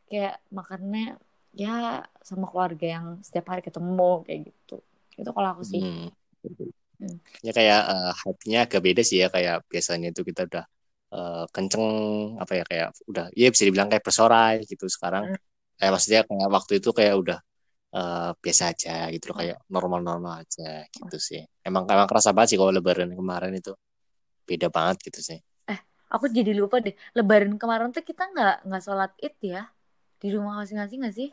kayak 0.08 0.34
makannya 0.48 1.20
ya 1.52 2.06
sama 2.24 2.48
keluarga 2.48 2.86
yang 2.86 3.06
setiap 3.20 3.52
hari 3.52 3.60
ketemu 3.60 4.24
kayak 4.24 4.40
gitu. 4.48 4.80
Itu 5.18 5.30
kalau 5.34 5.58
aku 5.58 5.66
sih. 5.66 5.82
Hmm. 5.82 6.08
Hmm. 6.98 7.16
Ya 7.46 7.50
kayak 7.58 7.80
eh, 7.92 8.10
hype-nya 8.20 8.58
agak 8.66 8.80
beda 8.86 9.02
sih 9.08 9.18
ya 9.22 9.26
kayak 9.34 9.54
biasanya 9.72 10.06
itu 10.12 10.22
kita 10.28 10.40
udah 10.48 10.64
eh, 11.14 11.44
kenceng 11.54 11.84
apa 12.42 12.52
ya 12.58 12.62
kayak 12.70 12.88
udah 13.10 13.24
ya 13.40 13.46
bisa 13.54 13.64
dibilang 13.68 13.88
kayak 13.92 14.04
bersorai 14.06 14.54
gitu 14.70 14.84
sekarang 14.94 15.24
Hmm. 15.24 15.34
kayak 15.78 15.90
maksudnya 15.94 16.20
kayak 16.28 16.48
waktu 16.56 16.72
itu 16.82 16.90
kayak 16.98 17.14
udah 17.22 17.38
eh, 17.96 18.30
biasa 18.44 18.62
aja 18.72 18.90
gitu 19.14 19.24
loh 19.30 19.36
Hmm. 19.36 19.42
kayak 19.42 19.58
normal-normal 19.74 20.34
aja 20.44 20.64
gitu 20.96 21.16
sih. 21.28 21.40
Emang 21.68 21.84
emang 21.94 22.08
kerasa 22.10 22.30
banget 22.36 22.48
sih 22.56 22.58
kalau 22.60 22.72
lebaran 22.76 23.10
kemarin 23.20 23.52
itu 23.60 23.72
beda 24.48 24.68
banget 24.76 24.96
gitu 25.08 25.20
sih. 25.30 25.38
aku 26.14 26.26
jadi 26.36 26.50
lupa 26.60 26.76
deh 26.84 26.94
lebaran 27.16 27.52
kemarin 27.62 27.88
tuh 27.96 28.04
kita 28.10 28.22
nggak 28.32 28.52
nggak 28.66 28.82
sholat 28.86 29.10
id 29.26 29.34
ya 29.54 29.60
di 30.20 30.26
rumah 30.34 30.52
masing-masing 30.60 30.98
nggak 31.02 31.16
sih 31.18 31.28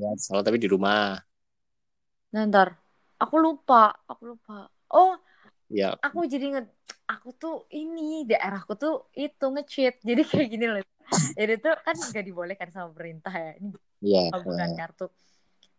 Ya, 0.00 0.08
salah 0.24 0.42
tapi 0.46 0.56
di 0.62 0.68
rumah 0.72 1.20
nah, 2.32 2.44
ntar 2.50 2.68
aku 3.22 3.36
lupa 3.38 3.94
aku 4.10 4.34
lupa. 4.34 4.66
Oh 4.90 5.14
ya. 5.70 5.94
aku 6.02 6.26
jadi 6.26 6.58
nge 6.58 6.62
aku 7.06 7.28
tuh 7.38 7.56
ini 7.70 8.26
daerahku 8.26 8.74
tuh 8.74 9.06
itu 9.14 9.46
nge-cheat. 9.46 10.02
Jadi 10.08 10.22
kayak 10.26 10.48
gini 10.50 10.66
loh. 10.66 10.82
Jadi 11.36 11.54
tuh 11.60 11.74
kan 11.84 11.94
nggak 11.94 12.24
dibolehkan 12.24 12.68
sama 12.74 12.90
pemerintah 12.90 13.32
ya. 13.32 13.52
Ini 13.60 13.68
ya 14.02 14.22
penggunaan 14.32 14.74
kartu. 14.74 15.06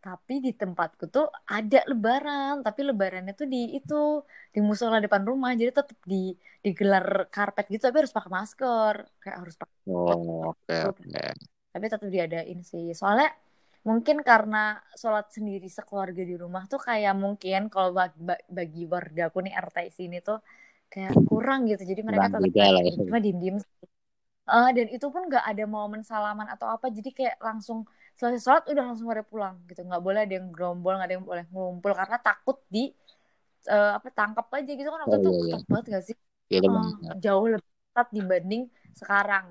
Tapi 0.03 0.43
di 0.43 0.51
tempatku 0.51 1.07
tuh 1.09 1.27
ada 1.47 1.79
lebaran. 1.89 2.61
Tapi 2.61 2.79
lebarannya 2.85 3.33
tuh 3.33 3.47
di 3.49 3.75
itu 3.75 4.21
di 4.53 4.59
musola 4.61 5.01
depan 5.01 5.23
rumah. 5.25 5.51
Jadi 5.57 5.71
tetap 5.73 5.97
di 6.05 6.35
digelar 6.63 7.27
karpet 7.27 7.67
gitu 7.67 7.83
tapi 7.89 8.05
harus 8.05 8.13
pakai 8.13 8.31
masker. 8.31 8.95
Kayak 9.19 9.37
harus 9.41 9.55
pakai 9.57 9.77
oh 9.89 10.53
oke 10.53 10.77
oke. 10.91 11.23
Tapi 11.73 11.85
tetap 11.89 12.07
diadain 12.07 12.59
sih. 12.61 12.93
Soalnya 12.93 13.33
mungkin 13.87 14.17
karena 14.29 14.57
sholat 15.01 15.25
sendiri 15.35 15.67
sekeluarga 15.77 16.21
di 16.29 16.35
rumah 16.43 16.63
tuh 16.71 16.79
kayak 16.87 17.13
mungkin 17.23 17.59
kalau 17.73 17.89
bagi, 17.99 18.19
bagi 18.57 18.81
wargaku 18.93 19.37
nih 19.45 19.53
RT 19.65 19.77
sini 19.99 20.17
tuh 20.27 20.37
kayak 20.91 21.13
kurang 21.27 21.59
gitu. 21.69 21.83
Jadi 21.91 22.01
mereka 22.09 22.27
tetap 22.33 22.51
ya. 22.55 22.65
cuma 23.07 23.19
diem 23.23 23.37
diem 23.43 23.57
Eh, 24.51 24.69
dan 24.77 24.87
itu 24.95 25.07
pun 25.13 25.21
nggak 25.31 25.45
ada 25.51 25.63
momen 25.75 26.01
salaman 26.03 26.47
atau 26.53 26.67
apa. 26.75 26.85
Jadi 26.97 27.09
kayak 27.17 27.35
langsung 27.47 27.79
selesai 28.19 28.41
sholat 28.45 28.63
udah 28.71 28.83
langsung 28.91 29.07
pada 29.11 29.23
pulang 29.31 29.55
gitu. 29.69 29.79
Nggak 29.87 30.01
boleh 30.05 30.19
ada 30.25 30.33
yang 30.37 30.47
gerombol 30.55 30.91
nggak 30.99 31.07
ada 31.07 31.15
yang 31.17 31.27
boleh 31.31 31.45
ngumpul. 31.53 31.91
Karena 31.99 32.17
takut 32.27 32.57
di 32.75 32.79
eh, 33.71 33.91
apa 33.97 34.07
tangkap 34.17 34.47
aja 34.57 34.71
gitu 34.79 34.89
kan. 34.93 34.99
Waktu 35.05 35.15
Oh, 35.15 35.19
itu 35.23 35.29
iya, 35.29 35.39
iya. 35.47 35.57
banget 35.71 35.85
gak 35.95 36.03
sih? 36.07 36.15
Ya 36.49 36.59
memang 36.65 36.87
jauh 37.23 37.45
lebih 37.53 37.69
ketat 37.91 38.07
dibanding 38.17 38.61
sekarang 38.99 39.45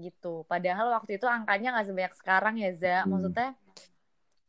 gitu. 0.00 0.44
Padahal 0.50 0.86
waktu 0.96 1.16
itu 1.20 1.26
angkanya 1.28 1.76
nggak 1.76 1.86
sebanyak 1.88 2.14
sekarang 2.20 2.54
ya 2.56 2.70
Za. 2.74 2.96
Hmm. 3.04 3.10
maksudnya 3.12 3.48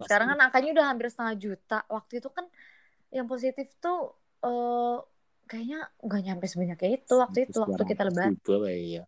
sekarang 0.02 0.28
kan 0.34 0.40
angkanya 0.50 0.70
udah 0.76 0.86
hampir 0.90 1.08
setengah 1.14 1.36
juta. 1.38 1.78
Waktu 1.86 2.14
itu 2.24 2.30
kan 2.34 2.46
yang 3.12 3.28
positif 3.28 3.68
tuh 3.84 4.16
eh 4.42 4.98
kayaknya 5.46 5.80
nggak 6.00 6.22
nyampe 6.26 6.46
sebanyak 6.48 6.80
itu 7.04 7.14
waktu 7.20 7.40
itu 7.46 7.58
waktu 7.60 7.84
kita 7.86 8.02
lebaran. 8.08 8.34
ya. 8.80 9.04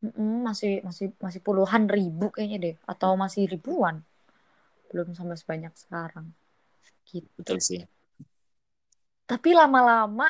Mm-mm, 0.00 0.48
masih 0.48 0.80
masih 0.80 1.12
masih 1.20 1.40
puluhan 1.44 1.84
ribu 1.90 2.32
kayaknya 2.32 2.58
deh. 2.64 2.74
Atau 2.88 3.16
masih 3.18 3.48
ribuan. 3.50 4.00
Belum 4.88 5.12
sampai 5.16 5.36
sebanyak 5.36 5.72
sekarang. 5.76 6.30
Gitu. 7.08 7.26
Betul 7.36 7.58
sih. 7.60 7.82
Tapi 9.30 9.50
lama-lama 9.54 10.26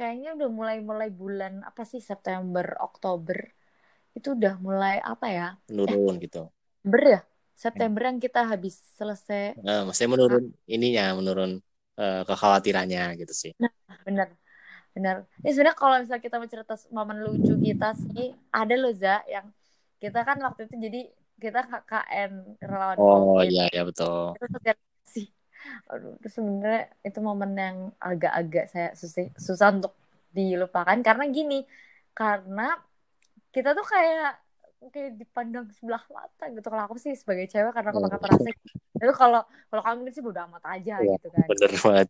kayaknya 0.00 0.32
udah 0.32 0.48
mulai-mulai 0.48 1.12
bulan 1.12 1.60
apa 1.60 1.84
sih 1.84 2.00
September 2.00 2.64
Oktober 2.80 3.36
itu 4.20 4.36
udah 4.36 4.54
mulai 4.60 5.00
apa 5.00 5.26
ya 5.32 5.48
menurun 5.72 6.20
gitu. 6.20 6.52
Ber 6.84 7.02
ya? 7.02 7.20
September 7.56 8.08
yang 8.08 8.16
kita 8.16 8.40
habis 8.48 8.80
selesai. 8.96 9.60
Nah, 9.60 9.84
maksudnya 9.84 10.16
menurun 10.16 10.44
ininya 10.64 11.12
menurun 11.12 11.60
eh, 12.00 12.22
kekhawatirannya 12.24 13.20
gitu 13.20 13.32
sih. 13.36 13.52
Nah 13.60 13.72
bener 14.04 14.32
bener 14.90 15.22
ini 15.46 15.54
sebenarnya 15.54 15.78
kalau 15.78 15.96
misalnya 16.02 16.24
kita 16.24 16.36
mencerita 16.42 16.74
momen 16.90 17.22
lucu 17.22 17.54
kita 17.62 17.94
sih 17.94 18.34
ada 18.50 18.74
loh 18.74 18.90
Za 18.90 19.22
yang 19.30 19.46
kita 20.02 20.26
kan 20.26 20.40
waktu 20.42 20.66
itu 20.66 20.76
jadi 20.82 21.00
kita 21.38 21.60
KKN 21.68 22.32
relawan 22.58 22.96
oh 22.98 23.38
COVID 23.38 23.48
iya 23.48 23.64
iya 23.70 23.82
betul. 23.84 24.34
Itu 24.34 24.46
sosialisasi 24.50 25.24
Aduh, 25.92 26.16
itu 26.16 26.28
sebenarnya 26.32 26.88
itu 27.04 27.18
momen 27.20 27.52
yang 27.52 27.76
agak-agak 28.00 28.64
saya 28.72 28.88
susah, 28.96 29.28
susah 29.36 29.68
untuk 29.76 29.92
dilupakan. 30.32 30.96
Karena 31.04 31.24
gini 31.28 31.66
karena 32.16 32.80
kita 33.54 33.74
tuh 33.78 33.86
kayak 33.86 34.38
kayak 34.94 35.10
dipandang 35.20 35.66
sebelah 35.76 36.02
mata 36.08 36.44
gitu. 36.48 36.66
Kalau 36.72 36.84
aku 36.88 36.96
sih 36.96 37.12
sebagai 37.12 37.46
cewek 37.52 37.72
karena 37.76 37.88
aku 37.92 38.00
pakai 38.00 38.20
perasaan 38.22 38.56
itu 39.00 39.14
kalau 39.16 39.40
kalau 39.68 39.82
kamu 39.84 40.12
sih 40.12 40.22
bodo 40.24 40.40
amat 40.48 40.62
aja 40.76 40.94
Iya, 41.04 41.16
gitu 41.16 41.28
kan. 41.32 41.46
bener 41.50 41.72
banget. 41.84 42.08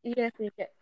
Iya 0.00 0.26
sih 0.38 0.48
kayak 0.56 0.72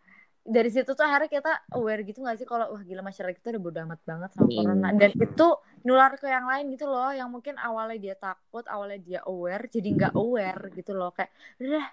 dari 0.49 0.69
situ 0.73 0.91
tuh 0.97 1.05
akhirnya 1.05 1.29
kita 1.29 1.51
aware 1.77 2.01
gitu 2.07 2.25
gak 2.25 2.37
sih 2.41 2.47
kalau 2.49 2.73
wah 2.73 2.81
gila 2.81 3.05
masyarakat 3.05 3.37
kita 3.37 3.49
udah 3.53 3.61
bodo 3.61 3.79
amat 3.85 4.01
banget 4.07 4.29
sama 4.33 4.49
Hmm. 4.49 4.57
corona. 4.57 4.87
Dan 4.97 5.11
itu 5.13 5.47
nular 5.85 6.11
ke 6.17 6.25
yang 6.25 6.45
lain 6.49 6.65
gitu 6.73 6.85
loh 6.89 7.09
yang 7.13 7.29
mungkin 7.29 7.55
awalnya 7.61 7.97
dia 8.01 8.15
takut 8.17 8.65
awalnya 8.65 8.99
dia 8.99 9.19
aware 9.29 9.63
jadi 9.69 9.87
nggak 9.93 10.13
aware 10.17 10.61
gitu 10.73 10.91
loh. 10.97 11.09
Kayak 11.13 11.31
udah 11.61 11.85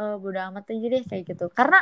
eh, 0.00 0.16
bodo 0.20 0.38
amat 0.52 0.64
aja 0.74 0.86
deh 0.94 1.02
kayak 1.08 1.24
gitu. 1.30 1.44
Karena 1.56 1.78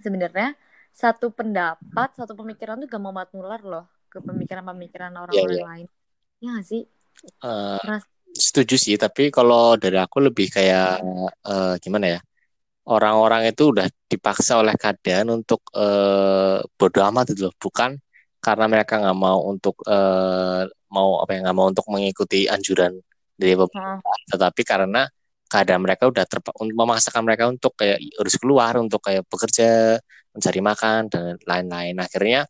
sebenarnya 0.00 0.48
satu 0.90 1.30
pendapat 1.30 2.08
satu 2.18 2.34
pemikiran 2.34 2.82
tuh 2.82 2.88
gak 2.90 3.02
mau 3.02 3.14
banget 3.14 3.30
nular 3.38 3.62
loh 3.62 3.84
ke 4.10 4.18
pemikiran-pemikiran 4.18 5.14
orang-orang 5.14 5.54
iya. 5.54 5.64
lain. 5.64 5.86
Ya 6.42 6.48
gak 6.58 6.66
sih? 6.66 6.82
Ras- 7.86 8.10
setuju 8.30 8.78
sih 8.78 8.94
tapi 8.94 9.28
kalau 9.34 9.74
dari 9.74 9.98
aku 9.98 10.22
lebih 10.30 10.50
kayak 10.50 11.02
eh, 11.46 11.74
gimana 11.82 12.18
ya 12.18 12.20
orang-orang 12.90 13.50
itu 13.50 13.74
udah 13.74 13.86
dipaksa 14.10 14.58
oleh 14.62 14.74
keadaan 14.74 15.30
untuk 15.42 15.62
eh, 15.74 16.58
bodo 16.64 17.00
amat 17.10 17.34
itu 17.34 17.46
loh. 17.48 17.54
Bukan 17.54 17.94
karena 18.40 18.64
mereka 18.66 18.98
nggak 18.98 19.18
mau 19.18 19.38
untuk 19.46 19.78
eh, 19.86 20.64
mau 20.90 21.22
apa 21.22 21.30
ya 21.36 21.38
nggak 21.46 21.56
mau 21.56 21.66
untuk 21.70 21.86
mengikuti 21.92 22.50
anjuran 22.50 22.98
dari 23.38 23.54
pemerintah 23.56 24.18
tetapi 24.36 24.62
karena 24.66 25.02
keadaan 25.50 25.82
mereka 25.82 26.06
udah 26.06 26.24
terpa 26.30 26.54
untuk 26.62 26.76
memaksakan 26.78 27.22
mereka 27.26 27.50
untuk 27.50 27.74
kayak 27.74 27.98
harus 27.98 28.34
keluar 28.38 28.78
untuk 28.78 29.02
kayak 29.02 29.26
bekerja 29.26 29.98
mencari 30.30 30.60
makan 30.62 31.00
dan 31.10 31.34
lain-lain. 31.42 31.98
Akhirnya 31.98 32.46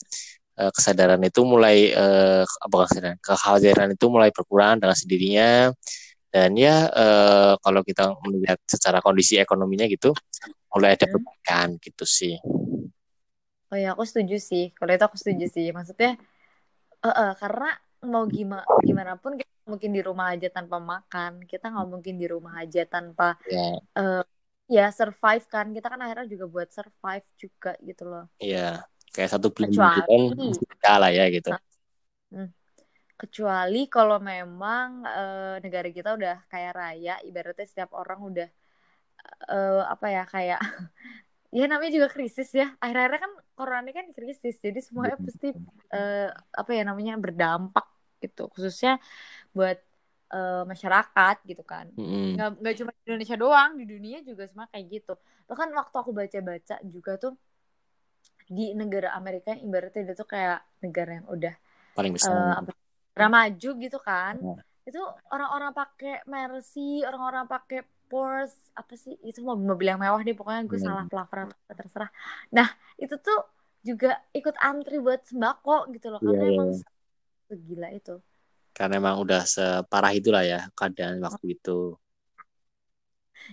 eh, 0.61 0.73
kesadaran 0.77 1.21
itu 1.25 1.41
mulai 1.53 1.77
eh, 1.93 2.43
apa 2.45 2.77
kesadaran 2.89 3.19
kekhawatiran 3.25 3.89
itu 3.97 4.07
mulai 4.13 4.31
berkurang 4.37 4.77
dengan 4.83 4.97
sendirinya 4.99 5.49
dan 6.35 6.51
ya 6.59 6.87
eh, 6.93 7.53
kalau 7.65 7.83
kita 7.87 8.03
melihat 8.27 8.59
secara 8.69 8.99
kondisi 9.05 9.39
ekonominya 9.41 9.87
gitu 9.91 10.13
mulai 10.75 10.97
ada 10.99 11.07
Hmm. 11.07 11.11
perbaikan 11.11 11.69
gitu 11.83 12.05
sih 12.09 12.35
Oh 13.71 13.79
ya, 13.83 13.87
aku 13.95 14.05
setuju 14.11 14.35
sih. 14.51 14.63
Kalau 14.77 14.91
itu 14.95 15.05
aku 15.09 15.19
setuju 15.23 15.45
sih. 15.55 15.67
Maksudnya, 15.77 16.09
eh 17.07 17.15
eh, 17.21 17.31
karena 17.43 17.65
mau 18.13 18.25
gimana 18.39 18.65
gimana 18.89 19.13
pun 19.23 19.33
kita 19.41 19.53
mungkin 19.73 19.91
di 19.97 20.01
rumah 20.09 20.27
aja 20.35 20.49
tanpa 20.57 20.77
makan. 20.93 21.33
Kita 21.51 21.65
nggak 21.73 21.89
mungkin 21.95 22.15
di 22.23 22.27
rumah 22.35 22.55
aja 22.63 22.81
tanpa 22.95 23.25
ya 23.45 23.81
eh 23.99 24.21
ya 24.77 24.83
survive 24.99 25.45
kan. 25.55 25.67
Kita 25.77 25.87
kan 25.93 26.01
akhirnya 26.05 26.27
juga 26.35 26.47
buat 26.55 26.69
survive 26.77 27.27
juga 27.43 27.71
gitu 27.89 28.03
loh. 28.13 28.25
ya 28.41 28.85
kayak 29.15 29.31
satu 29.35 29.49
bulan 29.55 29.71
Kecuali- 29.71 29.95
gitu 30.57 30.75
kan 30.83 31.11
ya 31.19 31.25
gitu 31.37 31.51
Kecuali 33.21 33.81
kalau 33.97 34.17
memang 34.33 34.89
eh, 35.05 35.55
negara 35.65 35.89
kita 35.97 36.11
udah 36.19 36.37
kaya 36.51 36.71
raya, 36.81 37.15
ibaratnya 37.29 37.67
setiap 37.69 37.91
orang 38.01 38.19
udah 38.31 38.49
eh, 39.51 39.81
apa 39.93 40.07
ya 40.15 40.23
kayak 40.33 40.59
ya 41.59 41.65
namanya 41.71 41.93
juga 41.99 42.09
krisis 42.15 42.49
ya. 42.61 42.67
Akhir-akhirnya 42.83 43.21
kan 43.27 43.33
corona 43.59 43.89
kan 43.99 44.07
krisis, 44.17 44.57
jadi 44.67 44.81
semuanya 44.87 45.17
pasti 45.27 45.47
eh, 45.95 46.29
apa 46.61 46.71
ya 46.77 46.83
namanya 46.89 47.15
berdampak 47.25 47.87
gitu, 48.25 48.43
khususnya 48.55 48.91
buat 49.57 49.79
eh, 50.35 50.63
masyarakat 50.73 51.37
gitu 51.51 51.63
kan. 51.73 51.87
Mm-mm. 51.99 52.37
Nggak, 52.37 52.49
nggak 52.63 52.75
cuma 52.81 52.91
di 52.97 53.03
Indonesia 53.09 53.37
doang, 53.45 53.71
di 53.81 53.85
dunia 53.93 54.19
juga 54.29 54.45
semua 54.51 54.67
kayak 54.73 54.87
gitu. 54.95 55.13
Bahkan 55.51 55.69
waktu 55.79 55.97
aku 56.03 56.13
baca-baca 56.21 56.75
juga 56.95 57.13
tuh 57.23 57.33
di 58.57 58.65
negara 58.81 59.09
Amerika 59.19 59.47
yang 59.55 59.63
ibaratnya 59.69 60.03
dia 60.09 60.17
tuh 60.23 60.29
kayak 60.35 60.59
negara 60.85 61.11
yang 61.19 61.27
udah 61.35 61.55
paling 61.95 62.13
besar 62.17 62.37
eh, 62.37 62.53
apa 62.61 62.71
negara 63.13 63.29
maju 63.39 63.71
gitu 63.85 63.99
kan 64.09 64.37
Ya. 64.41 64.65
itu 64.89 65.01
orang-orang 65.35 65.73
pakai 65.81 66.13
Mercy 66.33 67.05
orang-orang 67.09 67.45
pakai 67.55 67.81
Porsche 68.11 68.59
apa 68.81 68.95
sih 68.99 69.15
itu 69.29 69.39
mobil-mobil 69.47 69.87
yang 69.93 70.01
mewah 70.03 70.21
deh 70.27 70.35
pokoknya 70.39 70.63
gue 70.71 70.79
Hmm. 70.79 70.83
salah 70.83 71.05
pelafalan 71.11 71.49
terserah 71.79 72.11
nah 72.57 72.69
itu 73.03 73.15
tuh 73.27 73.39
juga 73.89 74.09
ikut 74.39 74.57
antri 74.61 74.97
buat 75.05 75.21
sembako 75.31 75.89
gitu 75.95 76.07
loh 76.13 76.21
karena 76.27 76.43
Iya, 76.43 76.49
iya, 76.51 76.53
emang 76.53 76.69
iya. 76.71 76.85
segila 77.49 77.89
itu 77.99 78.15
karena 78.77 78.95
emang 79.03 79.17
udah 79.25 79.43
separah 79.55 80.13
itulah 80.19 80.43
ya 80.53 80.61
keadaan 80.79 81.19
waktu 81.27 81.45
itu 81.59 81.79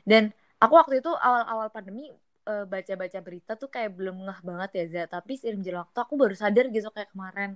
dan 0.09 0.33
aku 0.63 0.73
waktu 0.79 0.93
itu 1.01 1.11
awal-awal 1.13 1.67
pandemi 1.69 2.09
eh, 2.51 2.63
baca-baca 2.73 3.19
berita 3.27 3.51
tuh 3.61 3.69
kayak 3.75 3.91
belum 3.97 4.15
ngeh 4.25 4.39
banget 4.49 4.69
ya 4.77 4.83
Za 4.93 5.01
tapi 5.15 5.31
seiring 5.39 5.59
berjalan 5.61 5.81
waktu 5.85 5.99
aku 6.05 6.13
baru 6.21 6.35
sadar 6.43 6.65
gitu 6.75 6.87
kayak 6.95 7.09
kemarin 7.13 7.49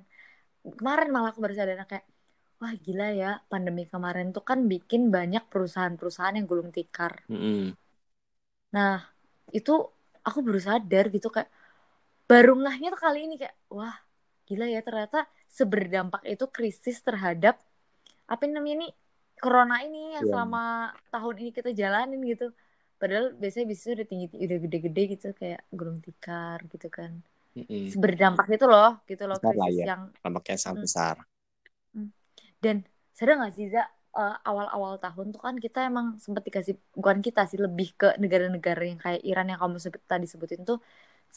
kemarin 0.80 1.08
malah 1.16 1.30
aku 1.34 1.42
baru 1.46 1.56
sadar 1.60 1.76
kayak 1.92 2.06
wah 2.62 2.74
gila 2.86 3.08
ya 3.22 3.30
pandemi 3.52 3.84
kemarin 3.94 4.28
tuh 4.36 4.44
kan 4.50 4.60
bikin 4.72 5.02
banyak 5.16 5.44
perusahaan-perusahaan 5.52 6.36
yang 6.38 6.48
gulung 6.52 6.72
tikar 6.78 7.14
Mm-mm. 7.30 7.76
nah 8.76 8.94
itu 9.58 9.72
aku 10.28 10.40
baru 10.48 10.60
sadar 10.70 11.06
gitu 11.16 11.28
kayak 11.36 11.50
baru 12.30 12.52
ngahnya 12.64 12.88
tuh 12.96 13.02
kali 13.06 13.20
ini 13.28 13.36
kayak 13.42 13.56
wah 13.78 13.96
gila 14.48 14.66
ya 14.76 14.80
ternyata 14.88 15.18
seberdampak 15.58 16.22
itu 16.34 16.46
krisis 16.56 16.98
terhadap 17.08 17.56
apa 18.32 18.44
namanya 18.48 18.76
nih 18.88 18.92
corona 19.42 19.76
ini 19.88 20.16
yang 20.16 20.26
Iya. 20.26 20.32
selama 20.32 20.62
tahun 21.14 21.36
ini 21.42 21.52
kita 21.58 21.70
jalanin 21.82 22.22
gitu 22.32 22.46
padahal 23.02 23.26
biasanya 23.42 23.66
bisnis 23.72 23.92
udah 23.98 24.08
tinggi 24.12 24.26
udah 24.48 24.58
gede-gede 24.66 25.02
gitu 25.14 25.26
kayak 25.42 25.60
gulung 25.78 26.00
tikar 26.06 26.60
gitu 26.74 26.88
kan 26.98 27.12
Mm-mm. 27.58 27.88
seberdampak 27.94 28.46
itu 28.56 28.66
loh 28.74 28.90
gitu 29.10 29.24
loh 29.30 29.40
Besar 29.42 29.54
krisis 29.54 29.78
ya. 29.80 29.88
yang 29.90 30.02
dampaknya 30.24 30.58
sangat 30.62 30.78
Hmm. 30.78 30.86
besar 30.86 31.16
dan 32.64 32.76
sadar 33.18 33.34
gak 33.44 33.54
sih 33.58 33.66
Za 33.74 33.82
eh, 34.20 34.34
awal-awal 34.50 34.94
tahun 35.04 35.26
tuh 35.34 35.42
kan 35.46 35.56
kita 35.66 35.80
emang 35.90 36.06
sempat 36.24 36.44
dikasih 36.48 36.76
bukan 37.00 37.18
kita 37.26 37.42
sih 37.52 37.60
lebih 37.66 37.88
ke 38.00 38.08
negara-negara 38.24 38.82
yang 38.92 39.00
kayak 39.06 39.22
Iran 39.30 39.46
yang 39.52 39.60
kamu 39.64 39.78
sebut 39.84 40.02
tadi 40.12 40.26
sebutin 40.32 40.62
tuh 40.70 40.78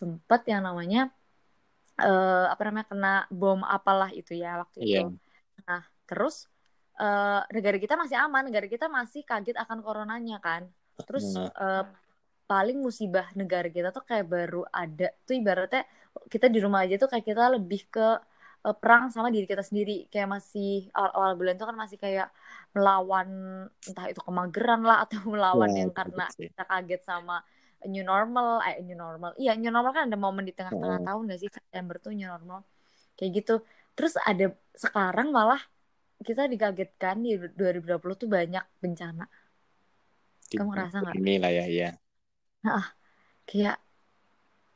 sempat 0.00 0.40
yang 0.52 0.62
namanya 0.68 0.98
eh 2.02 2.44
apa 2.52 2.62
namanya 2.66 2.86
kena 2.92 3.08
bom 3.38 3.60
apalah 3.76 4.10
itu 4.18 4.32
ya 4.42 4.48
waktu 4.62 4.78
Iya. 4.78 4.90
itu. 4.90 5.00
Nah 5.68 5.82
terus 6.08 6.34
eh 7.00 7.38
negara 7.54 7.76
kita 7.84 7.94
masih 8.02 8.16
aman, 8.24 8.42
negara 8.48 8.66
kita 8.74 8.86
masih 8.98 9.20
kaget 9.28 9.56
akan 9.62 9.78
coronanya 9.86 10.36
kan. 10.46 10.62
Terus 11.06 11.26
Nah. 11.34 11.50
eh, 11.62 11.82
paling 12.50 12.78
musibah 12.86 13.26
negara 13.40 13.68
kita 13.76 13.88
tuh 13.96 14.04
kayak 14.10 14.26
baru 14.34 14.62
ada. 14.68 15.04
Tuh 15.26 15.34
ibaratnya 15.40 15.82
kita 16.32 16.46
di 16.54 16.58
rumah 16.64 16.80
aja 16.84 16.94
tuh 17.02 17.08
kayak 17.12 17.24
kita 17.30 17.42
lebih 17.56 17.80
ke 17.94 18.06
eh, 18.66 18.76
perang 18.80 19.04
sama 19.14 19.28
diri 19.34 19.46
kita 19.52 19.64
sendiri. 19.64 19.92
Kayak 20.12 20.28
masih 20.40 20.88
awal-awal 20.96 21.32
bulan 21.40 21.54
tuh 21.60 21.66
kan 21.70 21.76
masih 21.84 21.98
kayak 22.04 22.26
melawan 22.76 23.28
entah 23.88 24.06
itu 24.12 24.20
kemageran 24.28 24.80
lah 24.88 24.96
atau 25.04 25.18
melawan 25.34 25.70
Iya, 25.72 25.80
yang 25.86 25.90
karena 25.98 26.24
sih. 26.36 26.48
kita 26.50 26.62
kaget 26.70 27.00
sama 27.10 27.34
new 27.92 28.04
normal 28.12 28.48
eh 28.66 28.76
new 28.86 28.96
normal. 28.96 29.30
Iya 29.40 29.50
new 29.60 29.68
normal 29.74 29.92
kan 29.96 30.04
ada 30.08 30.16
momen 30.24 30.44
di 30.48 30.52
tengah-tengah 30.56 31.00
Mm. 31.00 31.06
tahun 31.08 31.22
gak 31.32 31.40
sih? 31.42 31.50
September 31.52 31.94
tuh 32.04 32.12
new 32.16 32.28
normal. 32.28 32.60
Kayak 33.16 33.30
gitu. 33.38 33.54
Terus 33.96 34.14
ada 34.30 34.44
sekarang 34.84 35.28
malah 35.36 35.60
kita 36.28 36.42
dikagetkan 36.52 37.16
di 37.24 37.36
2020 37.58 38.16
tuh 38.22 38.28
banyak 38.36 38.64
bencana 38.82 39.24
Kamu 40.52 40.68
ngerasa 40.72 40.96
nggak? 41.02 41.14
ini 41.18 41.34
lah 41.42 41.50
ya 41.52 41.64
ya 41.68 41.90
kayak 43.48 43.76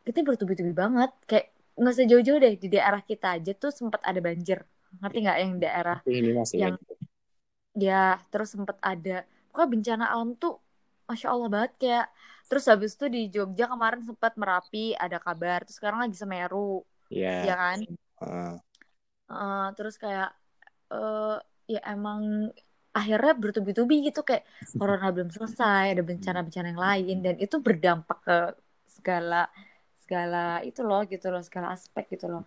kita 0.06 0.18
bertubi-tubi 0.24 0.72
banget. 0.72 1.10
Kayak 1.28 1.46
nggak 1.78 1.92
usah 1.94 2.06
jauh-jauh 2.10 2.40
deh 2.42 2.54
di 2.58 2.68
daerah 2.74 3.02
kita 3.04 3.26
aja 3.38 3.52
tuh 3.54 3.70
sempat 3.70 4.00
ada 4.04 4.20
banjir. 4.20 4.58
Ngerti 5.00 5.18
nggak 5.24 5.38
yang 5.42 5.52
daerah 5.60 5.98
ini 6.08 6.30
masih 6.32 6.56
Yang- 6.64 6.80
ya 7.78 8.18
terus 8.32 8.48
sempat 8.54 8.76
ada. 8.82 9.22
Pokoknya 9.52 9.68
bencana 9.74 10.04
alam 10.10 10.30
tuh 10.34 10.58
masya 11.08 11.32
allah 11.32 11.48
banget 11.48 11.72
kayak 11.80 12.06
terus 12.48 12.64
habis 12.68 12.92
itu 12.96 13.06
di 13.08 13.20
Jogja 13.32 13.64
kemarin 13.68 14.00
sempat 14.04 14.32
Merapi 14.40 14.96
ada 14.96 15.16
kabar. 15.20 15.62
Terus 15.64 15.76
sekarang 15.78 15.98
lagi 16.04 16.16
Semeru 16.16 16.82
Iya. 17.12 17.32
ya 17.48 17.54
kan? 17.56 17.78
Heeh. 18.20 18.52
Eh, 19.28 19.66
terus 19.76 19.94
kayak 20.00 20.28
eh 20.88 21.36
ya 21.68 21.80
emang 21.92 22.48
akhirnya 22.94 23.32
bertubi-tubi 23.36 23.94
gitu 24.08 24.20
kayak 24.26 24.44
corona 24.78 25.08
belum 25.14 25.30
selesai 25.30 25.94
ada 25.94 26.02
bencana-bencana 26.04 26.66
yang 26.72 26.82
lain 26.88 27.16
dan 27.24 27.34
itu 27.40 27.56
berdampak 27.62 28.18
ke 28.26 28.36
segala 28.88 29.48
segala 30.02 30.60
itu 30.64 30.80
loh 30.88 31.02
gitu 31.06 31.26
loh 31.32 31.42
segala 31.44 31.76
aspek 31.76 32.04
gitu 32.16 32.26
loh 32.32 32.44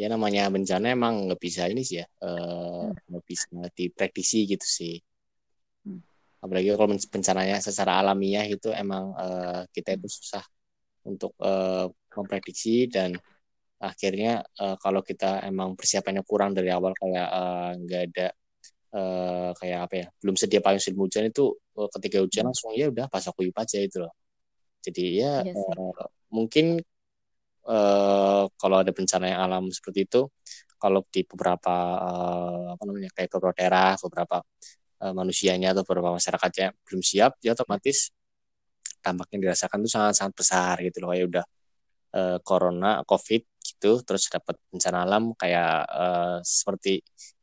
ya 0.00 0.06
namanya 0.14 0.42
bencana 0.54 0.86
emang 0.96 1.14
nggak 1.26 1.40
bisa 1.46 1.62
ini 1.72 1.82
sih 1.88 1.96
ya 2.00 2.06
eh, 2.24 2.82
Hmm. 2.82 2.98
nggak 3.08 3.24
bisa 3.30 3.48
diprediksi 3.78 4.38
gitu 4.52 4.66
sih 4.78 4.94
Hmm. 5.84 5.98
apalagi 6.44 6.68
kalau 6.78 6.88
bencananya 7.14 7.56
secara 7.58 7.92
alamiah 8.00 8.44
itu 8.46 8.68
emang 8.82 9.04
eh, 9.22 9.60
kita 9.74 9.90
itu 9.98 10.06
susah 10.18 10.44
untuk 11.10 11.32
eh, 11.42 11.86
memprediksi 12.16 12.88
dan 12.94 13.10
akhirnya 13.82 14.30
eh, 14.62 14.76
kalau 14.84 15.02
kita 15.10 15.26
emang 15.50 15.74
persiapannya 15.78 16.22
kurang 16.30 16.52
dari 16.58 16.70
awal 16.76 16.92
kayak 17.00 17.28
nggak 17.84 18.02
ada 18.12 18.26
eh, 18.96 19.50
kayak 19.58 19.78
apa 19.90 19.94
ya 20.02 20.06
belum 20.22 20.36
sedia 20.40 20.60
payung 20.64 20.82
sebelum 20.82 21.04
hujan 21.08 21.24
itu 21.30 21.44
eh, 21.78 21.88
ketika 21.98 22.18
hujan 22.24 22.44
Hmm. 22.44 22.52
langsung 22.52 22.70
ya 22.76 22.86
udah 22.92 23.06
pasang 23.12 23.34
kuyup 23.36 23.56
aja 23.60 23.78
itu 23.82 23.96
loh 24.04 24.12
jadi 24.84 25.04
ya 25.22 25.32
Iya 25.36 25.54
sih. 25.56 25.78
eh, 25.78 26.06
mungkin 26.32 26.66
eh, 27.68 28.42
kalau 28.60 28.76
ada 28.82 28.92
bencana 28.98 29.26
yang 29.32 29.40
alam 29.46 29.64
seperti 29.72 30.00
itu, 30.08 30.20
kalau 30.82 31.00
di 31.14 31.22
beberapa 31.26 31.74
eh, 32.06 32.64
apa 32.74 32.82
namanya 32.88 33.10
kayak 33.16 33.30
beberapa 33.34 33.54
daerah, 33.58 33.92
beberapa 34.00 34.36
eh, 35.04 35.12
manusianya 35.14 35.68
atau 35.76 35.82
beberapa 35.86 36.10
masyarakatnya 36.18 36.68
belum 36.86 37.02
siap, 37.04 37.32
ya 37.44 37.52
otomatis 37.56 38.10
dampak 39.04 39.28
yang 39.34 39.40
dirasakan 39.48 39.78
itu 39.84 39.90
sangat 39.94 40.14
sangat 40.18 40.34
besar 40.36 40.74
gitu 40.86 40.98
loh 41.02 41.10
kayak 41.14 41.26
udah 41.30 41.44
eh, 42.18 42.38
corona, 42.48 42.90
covid 43.08 43.42
gitu, 43.64 43.90
terus 44.06 44.24
dapat 44.32 44.56
bencana 44.72 44.98
alam 45.06 45.24
kayak 45.36 45.70
eh, 45.88 46.36
seperti 46.44 46.94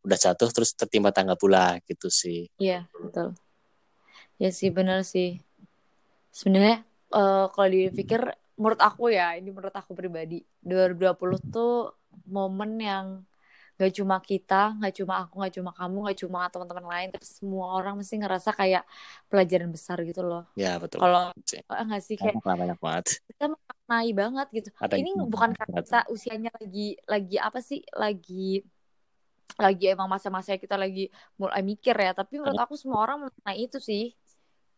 udah 0.05 0.17
jatuh 0.25 0.49
terus 0.55 0.71
tertimpa 0.77 1.09
tangga 1.15 1.35
pula 1.35 1.81
gitu 1.89 2.07
sih. 2.13 2.47
Iya, 2.61 2.87
betul. 3.01 3.35
Ya 4.41 4.49
sih, 4.51 4.69
bener 4.77 4.99
sih. 5.13 5.39
Sebenarnya 6.35 6.83
eh, 7.15 7.45
kalau 7.53 7.67
dipikir, 7.71 8.21
menurut 8.59 8.81
aku 8.83 9.03
ya, 9.11 9.35
ini 9.39 9.49
menurut 9.55 9.75
aku 9.75 9.91
pribadi, 9.95 10.43
2020 10.61 11.39
tuh 11.51 11.95
momen 12.27 12.71
yang 12.79 13.05
gak 13.79 13.91
cuma 13.97 14.17
kita, 14.23 14.75
gak 14.79 14.93
cuma 14.99 15.13
aku, 15.23 15.33
gak 15.43 15.53
cuma 15.59 15.71
kamu, 15.75 15.97
gak 16.11 16.17
cuma 16.23 16.39
teman-teman 16.51 16.85
lain, 16.87 17.07
tapi 17.11 17.25
semua 17.27 17.65
orang 17.75 17.93
mesti 17.99 18.15
ngerasa 18.19 18.49
kayak 18.55 18.83
pelajaran 19.27 19.69
besar 19.71 19.97
gitu 20.07 20.21
loh. 20.23 20.43
Ya 20.55 20.79
betul. 20.79 20.99
Kalau 21.03 21.31
eh, 21.35 21.83
nggak 21.87 22.03
sih 22.03 22.15
kayak 22.19 22.35
Banyak, 22.39 22.59
banyak 22.59 22.79
banget. 22.79 23.05
kita 23.35 23.45
memaknai 23.51 24.09
banget 24.15 24.47
gitu. 24.55 24.69
Ada 24.79 24.95
Ini 24.99 25.09
bukan 25.27 25.51
karena 25.55 25.75
kita 25.83 25.99
usianya 26.11 26.51
lagi 26.55 26.87
lagi 27.03 27.35
apa 27.39 27.59
sih? 27.59 27.79
Lagi 27.95 28.63
lagi 29.65 29.85
emang 29.93 30.07
masa-masa 30.11 30.57
kita 30.59 30.75
lagi 30.75 31.07
mulai 31.39 31.61
mikir 31.63 31.95
ya, 31.95 32.11
tapi 32.17 32.33
menurut 32.41 32.59
aku 32.59 32.75
semua 32.81 32.99
orang 33.05 33.17
memaknai 33.27 33.57
itu 33.65 33.77
sih. 33.79 34.03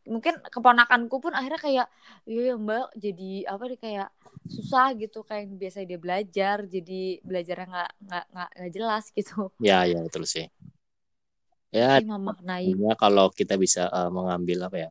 Mungkin 0.08 0.40
keponakanku 0.54 1.16
pun 1.24 1.34
akhirnya 1.36 1.60
kayak 1.60 1.88
iya 2.30 2.42
ya 2.52 2.56
Mbak 2.56 2.86
jadi 3.04 3.30
apa 3.52 3.64
nih 3.72 3.80
kayak 3.86 4.08
susah 4.48 4.86
gitu 5.02 5.18
kayak 5.28 5.42
yang 5.52 5.56
biasa 5.62 5.78
dia 5.84 6.00
belajar 6.00 6.58
jadi 6.76 7.00
belajarnya 7.28 7.66
nggak 7.74 7.92
nggak 8.08 8.26
nggak 8.34 8.50
nggak 8.56 8.72
jelas 8.76 9.04
gitu. 9.18 9.52
Ya 9.60 9.86
ya 9.86 10.00
betul 10.06 10.24
sih. 10.26 10.46
Ya 11.72 12.00
memaknai. 12.02 12.68
Kalau 13.02 13.28
kita 13.40 13.56
bisa 13.64 13.82
eh, 13.98 14.10
mengambil 14.18 14.58
apa 14.68 14.78
ya 14.84 14.90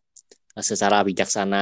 secara 0.71 0.99
bijaksana 1.09 1.57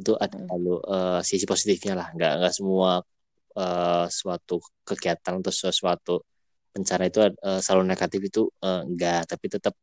itu 0.00 0.12
ada 0.24 0.38
Hmm. 0.38 0.48
lalu 0.54 0.74
eh, 0.94 1.20
sisi 1.28 1.44
positifnya 1.50 1.92
lah 1.98 2.06
nggak 2.14 2.32
nggak 2.38 2.52
semua 2.58 2.90
eh, 3.58 4.06
suatu 4.18 4.54
kegiatan 4.88 5.34
atau 5.42 5.52
sesuatu 5.54 6.14
bencana 6.78 7.04
itu 7.10 7.18
eh, 7.28 7.60
selalu 7.64 7.84
negatif 7.92 8.20
itu 8.30 8.40
eh, 8.64 8.80
enggak 8.88 9.20
tapi 9.30 9.46
tetap 9.54 9.74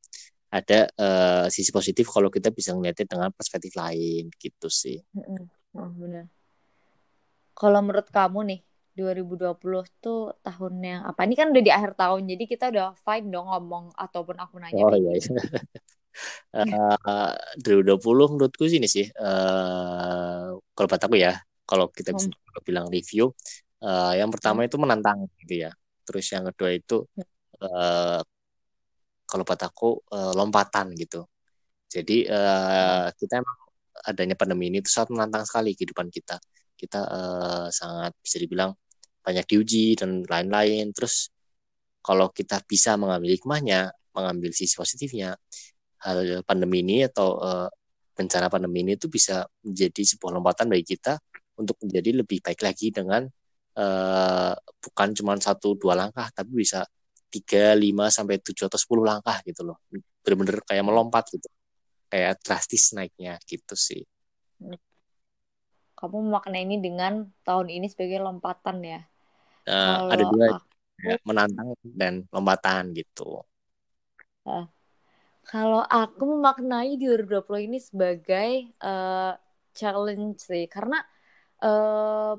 ada 0.58 0.80
eh, 1.04 1.46
sisi 1.56 1.72
positif 1.78 2.06
kalau 2.16 2.30
kita 2.36 2.50
bisa 2.58 2.72
melihatnya 2.78 3.06
dengan 3.12 3.30
perspektif 3.36 3.74
lain 3.82 4.24
gitu 4.44 4.68
sih. 4.72 4.98
Oh, 5.74 5.90
benar. 6.00 6.28
Kalau 7.60 7.80
menurut 7.86 8.08
kamu 8.18 8.40
nih 8.50 8.60
2020 8.98 9.84
tuh 10.04 10.20
tahun 10.46 10.74
yang 10.90 11.02
apa? 11.10 11.20
Ini 11.28 11.36
kan 11.40 11.48
udah 11.52 11.64
di 11.68 11.72
akhir 11.78 11.92
tahun, 12.02 12.22
jadi 12.32 12.44
kita 12.52 12.64
udah 12.74 12.86
fine 13.06 13.28
dong 13.34 13.46
ngomong 13.52 13.86
ataupun 14.06 14.36
aku 14.44 14.56
nanya 14.64 14.84
oh 14.84 14.94
iya 15.00 15.12
gitu. 15.12 15.20
iya 15.20 15.30
Eh, 16.56 16.96
2020 17.64 18.26
menurutku 18.32 18.64
sih 18.72 18.78
ini 18.82 18.88
sih 18.96 19.06
eh 19.12 20.44
kalau 20.76 20.88
buat 20.92 21.04
aku 21.06 21.16
ya 21.26 21.32
kalau 21.70 21.86
kita 21.98 22.12
bisa 22.18 22.28
Hmm. 22.28 22.36
bilang 22.68 22.88
review 22.96 23.24
eh, 23.84 24.12
yang 24.20 24.30
pertama 24.34 24.60
itu 24.68 24.78
menantang 24.84 25.20
gitu 25.44 25.54
ya 25.68 25.72
terus 26.06 26.26
yang 26.32 26.46
kedua 26.54 26.70
itu 26.72 26.98
eh, 27.62 28.22
kalau 29.26 29.44
buat 29.44 29.62
aku 29.62 29.90
eh, 30.14 30.34
lompatan 30.38 30.94
gitu. 30.96 31.26
Jadi 31.90 32.28
eh, 32.30 33.06
kita 33.18 33.34
emang 33.42 33.58
adanya 34.06 34.36
pandemi 34.38 34.70
ini 34.70 34.84
itu 34.84 34.92
sangat 34.94 35.10
menantang 35.16 35.44
sekali 35.48 35.74
kehidupan 35.78 36.08
kita. 36.14 36.38
Kita 36.78 37.00
eh, 37.10 37.68
sangat 37.74 38.14
bisa 38.22 38.38
dibilang 38.42 38.72
banyak 39.26 39.46
diuji 39.50 39.98
dan 39.98 40.22
lain-lain. 40.26 40.94
Terus 40.94 41.34
kalau 42.06 42.30
kita 42.30 42.62
bisa 42.70 42.96
mengambil 43.02 43.34
hikmahnya 43.34 43.90
mengambil 44.16 44.54
sisi 44.56 44.78
positifnya 44.78 45.36
hal 46.06 46.46
pandemi 46.46 46.86
ini 46.86 47.04
atau 47.10 47.42
eh, 47.42 47.70
bencana 48.16 48.48
pandemi 48.48 48.86
ini 48.86 48.96
itu 48.96 49.12
bisa 49.12 49.44
menjadi 49.66 50.16
sebuah 50.16 50.40
lompatan 50.40 50.72
bagi 50.72 50.86
kita 50.96 51.20
untuk 51.60 51.76
menjadi 51.84 52.24
lebih 52.24 52.40
baik 52.46 52.62
lagi 52.64 52.94
dengan 52.94 53.28
eh, 53.80 54.54
bukan 54.84 55.10
cuma 55.18 55.34
satu 55.40 55.76
dua 55.82 55.94
langkah 56.00 56.28
tapi 56.32 56.52
bisa 56.64 56.84
tiga 57.34 57.76
lima 57.76 58.08
sampai 58.08 58.40
tujuh 58.40 58.66
atau 58.72 58.80
sepuluh 58.80 59.04
langkah 59.08 59.38
gitu 59.48 59.62
loh. 59.68 59.78
Bener-bener 60.24 60.64
kayak 60.68 60.84
melompat 60.88 61.24
gitu. 61.36 61.48
Kayak 62.12 62.40
drastis 62.46 62.96
naiknya 62.96 63.36
gitu 63.50 63.76
sih. 63.76 64.02
Kamu 65.96 66.18
memaknai 66.28 66.68
ini 66.68 66.78
dengan 66.84 67.14
tahun 67.48 67.68
ini 67.72 67.88
sebagai 67.88 68.20
lompatan 68.20 68.78
ya. 68.84 69.00
Eh, 69.66 69.98
Kalau 69.98 70.12
ada 70.14 70.24
dua 70.32 70.46
aku, 70.54 70.68
ya, 71.08 71.16
menantang 71.28 71.68
dan 71.84 72.14
lompatan 72.34 72.84
gitu. 72.94 73.42
Kalau 75.46 75.82
aku 75.86 76.22
memaknai 76.34 76.98
2020 76.98 77.64
ini 77.70 77.78
sebagai 77.78 78.50
eh, 78.82 79.32
challenge 79.78 80.38
sih, 80.50 80.66
karena 80.76 80.98
eh 81.66 82.34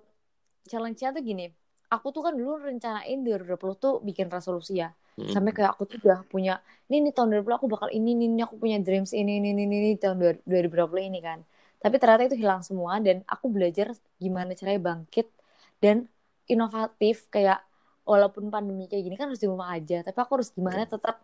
challenge-nya 0.66 1.14
tuh 1.14 1.22
gini. 1.22 1.46
Aku 1.86 2.10
tuh 2.10 2.26
kan 2.26 2.34
dulu 2.34 2.58
rencanain 2.58 3.22
2020 3.22 3.78
tuh 3.78 3.94
bikin 4.02 4.26
resolusi 4.26 4.82
ya. 4.82 4.90
Mm. 5.16 5.32
Sampai 5.32 5.54
kayak 5.54 5.78
aku 5.78 5.88
tuh 5.88 5.98
udah 6.02 6.26
punya, 6.28 6.60
ini 6.90 7.08
nih 7.08 7.12
tahun 7.14 7.40
2020 7.40 7.58
aku 7.62 7.68
bakal 7.70 7.88
ini, 7.94 8.12
ini, 8.12 8.24
ini 8.28 8.42
aku 8.42 8.58
punya 8.58 8.76
dreams 8.82 9.14
ini, 9.14 9.38
ini, 9.40 9.54
ini, 9.54 9.62
ini, 9.64 9.76
ini 9.80 9.90
tahun 9.96 10.42
2020 10.44 11.08
ini 11.08 11.18
kan. 11.22 11.40
Tapi 11.80 11.96
ternyata 12.02 12.22
itu 12.26 12.36
hilang 12.36 12.60
semua 12.66 12.98
dan 12.98 13.22
aku 13.24 13.46
belajar 13.46 13.94
gimana 14.18 14.52
caranya 14.58 14.82
bangkit 14.82 15.30
dan 15.78 16.10
inovatif 16.50 17.30
kayak 17.30 17.62
walaupun 18.06 18.50
pandemi 18.50 18.86
kayak 18.86 19.02
gini 19.06 19.16
kan 19.18 19.30
harus 19.30 19.42
di 19.42 19.48
rumah 19.50 19.74
aja, 19.74 20.02
tapi 20.02 20.18
aku 20.18 20.42
harus 20.42 20.50
gimana 20.54 20.86
tetap 20.86 21.22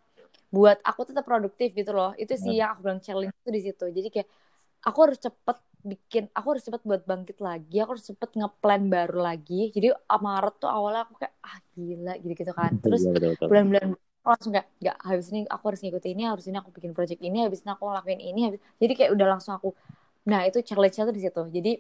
buat 0.53 0.79
aku 0.85 1.09
tetap 1.09 1.25
produktif 1.25 1.73
gitu 1.73 1.91
loh. 1.95 2.13
Itu 2.19 2.37
sih 2.37 2.61
yang 2.61 2.77
aku 2.77 2.81
bilang 2.85 3.01
challenge 3.01 3.33
itu 3.33 3.51
di 3.51 3.61
situ. 3.65 3.85
Jadi 3.89 4.09
kayak 4.13 4.29
aku 4.85 4.99
harus 5.09 5.19
cepet 5.23 5.57
bikin, 5.91 6.25
aku 6.37 6.47
harus 6.55 6.65
cepet 6.69 6.83
buat 6.89 7.03
bangkit 7.11 7.39
lagi, 7.49 7.75
aku 7.83 7.91
harus 7.99 8.07
cepet 8.11 8.31
ngeplan 8.39 8.83
baru 8.95 9.19
lagi. 9.29 9.55
Jadi 9.75 9.87
Maret 10.27 10.55
tuh 10.63 10.71
awalnya 10.71 11.01
aku 11.07 11.15
kayak 11.21 11.35
ah 11.43 11.59
gila 11.75 12.13
gitu-gitu 12.23 12.53
kan. 12.55 12.73
Terus 12.83 13.03
Iya, 13.07 13.47
bulan-bulan 13.51 13.87
langsung 14.23 14.51
kayak 14.55 14.69
nggak 14.79 14.97
habis 15.03 15.27
ini 15.35 15.41
aku 15.51 15.65
harus 15.67 15.81
ngikutin 15.83 16.13
ini 16.15 16.23
habis 16.31 16.47
ini 16.47 16.57
aku 16.63 16.71
bikin 16.71 16.93
project 16.95 17.21
ini 17.27 17.43
habis 17.43 17.61
ini 17.67 17.71
aku 17.75 17.83
ngelakuin 17.91 18.21
ini 18.23 18.41
habis 18.47 18.61
jadi 18.79 18.93
kayak 18.95 19.11
udah 19.19 19.27
langsung 19.35 19.53
aku 19.59 19.75
nah 20.31 20.47
itu 20.47 20.63
challenge-nya 20.63 21.03
tuh 21.11 21.15
di 21.19 21.23
situ 21.27 21.43
jadi 21.51 21.71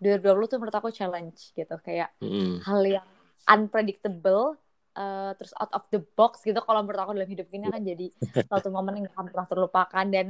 2020 0.00 0.48
tuh 0.48 0.56
menurut 0.56 0.76
aku 0.80 0.88
challenge 0.88 1.52
gitu 1.52 1.74
kayak 1.84 2.08
Mm. 2.24 2.64
hal 2.64 2.80
yang 2.88 3.08
unpredictable 3.52 4.56
eh, 4.96 5.30
terus 5.36 5.52
out 5.60 5.72
of 5.76 5.84
the 5.92 6.00
box 6.16 6.40
gitu 6.40 6.56
kalau 6.64 6.80
menurut 6.84 7.00
aku 7.04 7.12
dalam 7.16 7.28
hidup 7.28 7.48
ini 7.52 7.64
akan 7.68 7.82
jadi 7.84 8.06
suatu 8.48 8.68
momen 8.72 8.96
yang 8.96 9.04
gak 9.12 9.14
akan 9.16 9.26
pernah 9.28 9.48
terlupakan 9.48 10.06
dan 10.08 10.26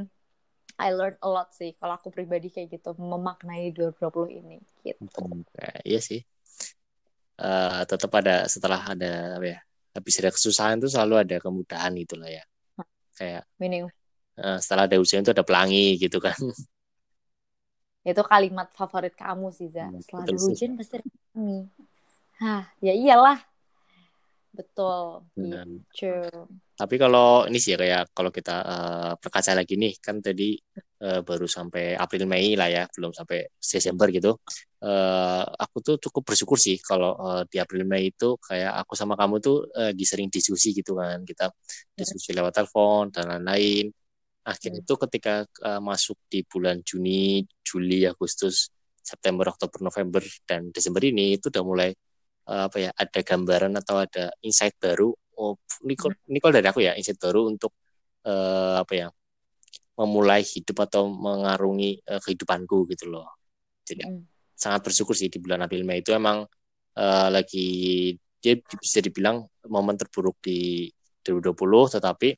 I 0.80 0.96
learned 0.96 1.20
a 1.20 1.28
lot 1.28 1.52
sih 1.52 1.76
kalau 1.76 2.00
aku 2.00 2.08
pribadi 2.08 2.48
kayak 2.48 2.80
gitu 2.80 2.96
memaknai 2.96 3.68
2020 3.76 4.32
ini 4.32 4.58
gitu. 4.80 5.20
Nah, 5.60 5.76
iya 5.84 6.00
sih. 6.00 6.24
Eh, 7.40 7.82
tetap 7.88 8.12
ada 8.16 8.44
setelah 8.48 8.80
ada 8.92 9.40
apa 9.40 9.46
ya 9.48 9.58
habis 9.96 10.14
ada 10.20 10.30
kesusahan 10.32 10.76
itu 10.80 10.88
selalu 10.92 11.14
ada 11.24 11.36
kemudahan 11.40 11.92
itulah 12.00 12.28
ya. 12.28 12.44
Kayak 13.16 13.44
meaning? 13.60 13.88
eh, 14.40 14.58
setelah 14.60 14.88
ada 14.88 14.96
ujian 14.96 15.20
itu 15.20 15.32
ada 15.36 15.44
pelangi 15.44 16.00
gitu 16.00 16.16
kan. 16.16 16.36
Itu 18.00 18.24
kalimat 18.24 18.72
favorit 18.72 19.12
kamu 19.12 19.52
sih 19.52 19.68
Za 19.68 19.84
Iya, 19.92 20.00
setelah 20.00 20.24
ada 20.24 20.34
hujan 20.40 20.70
pasti 20.80 20.94
ada 20.96 21.04
pelangi. 21.04 21.60
Hah 22.40 22.64
ya 22.80 22.92
iyalah. 22.96 23.38
Betul. 24.56 25.28
Benar. 25.36 25.68
gitu 25.92 26.12
tapi 26.80 26.96
kalau 26.96 27.44
ini 27.44 27.58
sih 27.60 27.76
ya, 27.76 27.78
kayak 27.82 28.02
kalau 28.16 28.30
kita 28.32 28.56
eh, 28.64 29.12
berkaca 29.20 29.52
lagi 29.52 29.74
nih 29.76 29.92
kan 30.00 30.16
tadi 30.24 30.56
uh, 31.04 31.20
baru 31.20 31.44
sampai 31.44 31.92
April 31.92 32.24
Mei 32.24 32.56
lah 32.56 32.68
ya 32.72 32.82
belum 32.88 33.12
sampai 33.12 33.38
Desember 33.60 34.08
gitu. 34.08 34.32
Uh, 34.80 35.44
aku 35.60 35.76
tuh 35.84 35.96
cukup 36.00 36.22
bersyukur 36.32 36.56
sih 36.56 36.80
kalau 36.80 37.12
uh, 37.20 37.42
di 37.44 37.60
April 37.60 37.84
Mei 37.84 38.08
itu 38.12 38.40
kayak 38.40 38.80
aku 38.80 38.96
sama 38.96 39.12
kamu 39.20 39.36
tuh 39.44 39.68
uh, 39.76 39.92
sering 40.04 40.32
diskusi 40.32 40.72
gitu 40.72 40.96
kan. 40.96 41.20
Kita 41.28 41.52
diskusi 41.92 42.32
lewat 42.32 42.52
telepon 42.56 43.12
dan 43.12 43.28
lain-lain. 43.28 43.92
Akhirnya 44.48 44.80
itu 44.80 44.94
ketika 44.96 45.44
uh, 45.60 45.80
masuk 45.84 46.16
di 46.32 46.40
bulan 46.48 46.80
Juni 46.80 47.44
Juli 47.60 48.08
Agustus 48.08 48.72
September 49.04 49.52
Oktober 49.52 49.84
November 49.84 50.22
dan 50.48 50.72
Desember 50.72 51.04
ini 51.04 51.36
itu 51.36 51.52
udah 51.52 51.64
mulai 51.64 51.90
uh, 52.48 52.68
apa 52.68 52.76
ya 52.80 52.90
ada 52.96 53.20
gambaran 53.20 53.72
atau 53.80 54.00
ada 54.00 54.32
insight 54.44 54.76
baru 54.80 55.12
oh 55.40 55.56
Nicole 55.88 56.20
Nicole 56.28 56.60
dari 56.60 56.68
aku 56.68 56.84
ya 56.84 56.92
insight 56.92 57.16
baru 57.16 57.48
untuk 57.48 57.72
uh, 58.28 58.84
apa 58.84 58.92
ya 58.92 59.08
memulai 59.96 60.44
hidup 60.44 60.84
atau 60.84 61.08
mengarungi 61.08 62.04
uh, 62.08 62.20
kehidupanku 62.20 62.84
gitu 62.92 63.08
loh 63.08 63.28
jadi 63.84 64.04
mm. 64.04 64.52
sangat 64.52 64.84
bersyukur 64.84 65.16
sih 65.16 65.32
di 65.32 65.40
bulan 65.40 65.64
April 65.64 65.84
Mei 65.88 66.04
itu 66.04 66.12
emang 66.12 66.44
uh, 66.96 67.28
lagi 67.32 68.12
dia 68.40 68.56
bisa 68.56 69.04
dibilang 69.04 69.44
momen 69.68 69.96
terburuk 70.00 70.40
di 70.40 70.88
2020 71.24 71.96
tetapi 72.00 72.28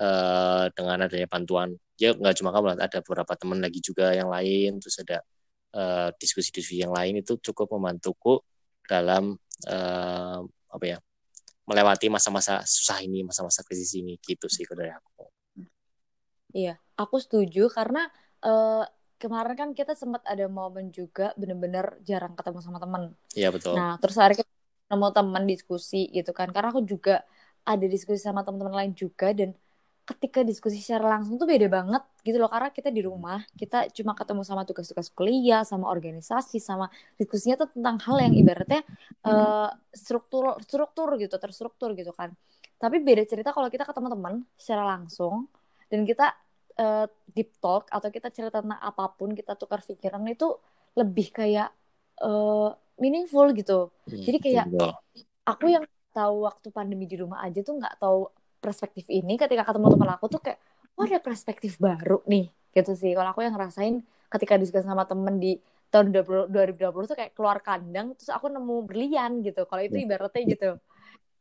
uh, 0.00 0.68
dengan 0.72 1.08
adanya 1.08 1.28
bantuan 1.28 1.72
ya 1.96 2.12
nggak 2.12 2.34
cuma 2.40 2.52
kamu 2.52 2.76
ada 2.76 2.98
beberapa 3.00 3.32
teman 3.36 3.58
lagi 3.64 3.80
juga 3.80 4.12
yang 4.12 4.28
lain 4.28 4.80
terus 4.80 5.00
ada 5.04 5.20
diskusi-diskusi 6.16 6.80
uh, 6.80 6.88
yang 6.88 6.92
lain 6.96 7.20
itu 7.20 7.36
cukup 7.44 7.76
membantuku 7.76 8.40
dalam 8.88 9.36
uh, 9.68 10.40
apa 10.72 10.84
ya 10.84 10.98
melewati 11.68 12.08
masa-masa 12.08 12.64
susah 12.64 13.04
ini 13.04 13.20
masa-masa 13.28 13.60
krisis 13.60 13.92
ini 14.00 14.16
gitu 14.24 14.48
sih 14.48 14.64
dari 14.64 14.88
aku 14.88 15.28
Iya, 16.48 16.80
aku 16.96 17.20
setuju 17.20 17.68
karena 17.68 18.08
uh, 18.40 18.80
kemarin 19.20 19.52
kan 19.52 19.70
kita 19.76 19.92
sempat 19.92 20.24
ada 20.24 20.48
momen 20.48 20.88
juga 20.88 21.36
bener-bener 21.36 22.00
jarang 22.08 22.32
ketemu 22.32 22.58
sama 22.64 22.80
temen. 22.80 23.12
Iya 23.36 23.52
betul. 23.52 23.76
Nah 23.76 24.00
terus 24.00 24.16
hari 24.16 24.32
kita 24.32 24.48
nemu 24.88 25.08
teman 25.12 25.44
diskusi 25.44 26.08
gitu 26.08 26.32
kan, 26.32 26.48
karena 26.48 26.72
aku 26.72 26.80
juga 26.88 27.20
ada 27.68 27.84
diskusi 27.84 28.24
sama 28.24 28.40
teman-teman 28.46 28.80
lain 28.80 28.92
juga 28.96 29.36
dan 29.36 29.52
ketika 30.08 30.40
diskusi 30.40 30.80
secara 30.80 31.20
langsung 31.20 31.36
tuh 31.36 31.44
beda 31.44 31.68
banget 31.68 32.00
gitu 32.24 32.40
loh. 32.40 32.48
Karena 32.48 32.72
kita 32.72 32.88
di 32.88 33.04
rumah 33.04 33.44
kita 33.52 33.92
cuma 33.92 34.16
ketemu 34.16 34.40
sama 34.40 34.64
tugas-tugas 34.64 35.12
kuliah 35.12 35.60
sama 35.68 35.92
organisasi 35.92 36.56
sama 36.56 36.88
diskusinya 37.20 37.60
tuh 37.60 37.68
tentang 37.76 38.00
hal 38.00 38.16
yang 38.24 38.32
ibaratnya 38.32 38.80
uh, 39.28 39.68
struktur 39.92 40.56
struktur 40.64 41.20
gitu 41.20 41.36
terstruktur 41.36 41.92
gitu 41.92 42.16
kan. 42.16 42.32
Tapi 42.80 43.04
beda 43.04 43.28
cerita 43.28 43.52
kalau 43.52 43.68
kita 43.68 43.84
ketemu 43.84 44.08
teman 44.16 44.34
secara 44.56 44.96
langsung 44.96 45.44
dan 45.92 46.08
kita 46.08 46.32
uh, 46.80 47.04
deep 47.36 47.52
talk 47.60 47.84
atau 47.92 48.08
kita 48.08 48.32
cerita 48.32 48.64
tentang 48.64 48.80
apa 48.80 49.12
pun 49.12 49.36
kita 49.36 49.52
tukar 49.60 49.84
pikiran 49.84 50.24
itu 50.24 50.56
lebih 50.96 51.36
kayak 51.36 51.68
uh, 52.24 52.72
meaningful 52.96 53.52
gitu. 53.52 53.92
Hmm, 54.08 54.24
jadi 54.24 54.38
kayak 54.40 54.66
aku 55.44 55.68
yang 55.68 55.84
tahu 56.16 56.48
waktu 56.48 56.68
pandemi 56.72 57.04
di 57.04 57.20
rumah 57.20 57.44
aja 57.44 57.60
tuh 57.60 57.76
nggak 57.76 58.00
tahu 58.00 58.26
perspektif 58.58 59.06
ini 59.08 59.38
ketika 59.38 59.62
ketemu 59.66 59.94
teman 59.94 60.10
aku 60.14 60.26
tuh 60.28 60.40
kayak 60.42 60.58
oh 60.98 61.06
ada 61.06 61.22
perspektif 61.22 61.78
baru 61.78 62.20
nih 62.26 62.50
gitu 62.74 62.92
sih 62.98 63.14
kalau 63.14 63.30
aku 63.32 63.46
yang 63.46 63.54
ngerasain 63.54 64.02
ketika 64.28 64.54
diskusi 64.60 64.84
sama 64.84 65.08
temen 65.08 65.40
di 65.40 65.56
tahun 65.88 66.12
20, 66.12 66.52
2020 66.52 67.10
tuh 67.10 67.16
kayak 67.16 67.32
keluar 67.32 67.64
kandang 67.64 68.12
terus 68.12 68.28
aku 68.28 68.52
nemu 68.52 68.84
berlian 68.84 69.40
gitu 69.40 69.64
kalau 69.64 69.80
itu 69.80 69.96
hmm. 69.96 70.04
ibaratnya 70.04 70.42
gitu 70.44 70.70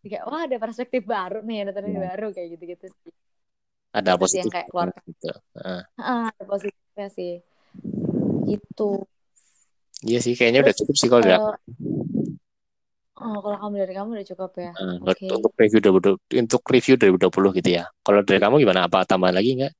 kayak 0.08 0.24
wah 0.24 0.48
ada 0.48 0.56
perspektif 0.56 1.04
baru 1.04 1.44
nih 1.44 1.68
ada 1.68 1.72
perspektif 1.76 2.00
hmm. 2.00 2.10
baru 2.16 2.28
kayak 2.32 2.48
gitu-gitu 2.56 2.86
sih 2.88 3.14
ada 3.92 4.14
itu 4.16 4.22
positif 4.24 4.40
yang 4.40 4.54
kayak 4.54 4.68
keluar 4.72 4.88
gitu. 5.04 5.32
Uh. 5.58 5.84
Uh, 6.00 6.28
ada 6.32 6.44
positifnya 6.48 7.08
sih 7.12 7.34
gitu 8.48 8.92
iya 10.08 10.20
sih 10.24 10.34
kayaknya 10.40 10.64
Terus, 10.64 10.68
udah 10.72 10.78
cukup 10.80 10.96
sih 10.96 11.08
kalau 11.12 11.24
uh, 11.28 11.56
Oh, 13.18 13.42
kalau 13.42 13.58
kamu 13.58 13.74
dari 13.82 13.94
kamu 13.98 14.10
udah 14.14 14.28
cukup 14.30 14.52
ya. 14.62 14.72
Uh, 14.78 15.02
okay. 15.10 15.30
Untuk 15.34 15.54
review 15.58 15.82
2020, 15.82 16.46
untuk 16.46 16.62
review 16.70 16.96
2020 17.02 17.58
gitu 17.58 17.70
ya. 17.82 17.84
Kalau 18.06 18.22
dari 18.22 18.40
kamu 18.40 18.56
gimana? 18.62 18.86
Apa 18.86 19.10
tambahan 19.10 19.34
lagi 19.34 19.58
nggak? 19.58 19.74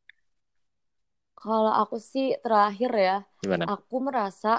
Kalau 1.38 1.70
aku 1.70 2.02
sih 2.02 2.34
terakhir 2.42 2.92
ya, 2.98 3.18
gimana? 3.46 3.70
aku 3.70 4.02
merasa 4.02 4.58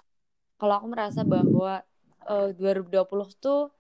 kalau 0.59 0.75
aku 0.79 0.87
merasa 0.91 1.27
bahwa 1.27 1.83
uh, 2.27 2.49
2020 2.55 3.03
tuh 3.39 3.71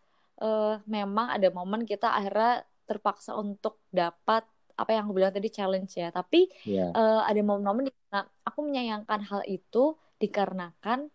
uh, 0.42 0.82
memang 0.86 1.34
ada 1.34 1.48
momen 1.50 1.86
kita 1.86 2.10
akhirnya 2.14 2.66
terpaksa 2.86 3.38
untuk 3.38 3.82
dapat 3.90 4.46
apa 4.78 4.90
yang 4.94 5.10
aku 5.10 5.14
bilang 5.18 5.34
tadi 5.34 5.50
challenge 5.50 5.98
ya 5.98 6.14
tapi 6.14 6.46
yeah. 6.62 6.94
Iya. 6.94 6.98
uh, 6.98 7.22
ada 7.26 7.40
momen-momen 7.42 7.90
di 7.90 7.92
mana 7.92 8.30
aku 8.46 8.62
menyayangkan 8.62 9.20
hal 9.26 9.42
itu 9.50 9.98
dikarenakan 10.22 11.10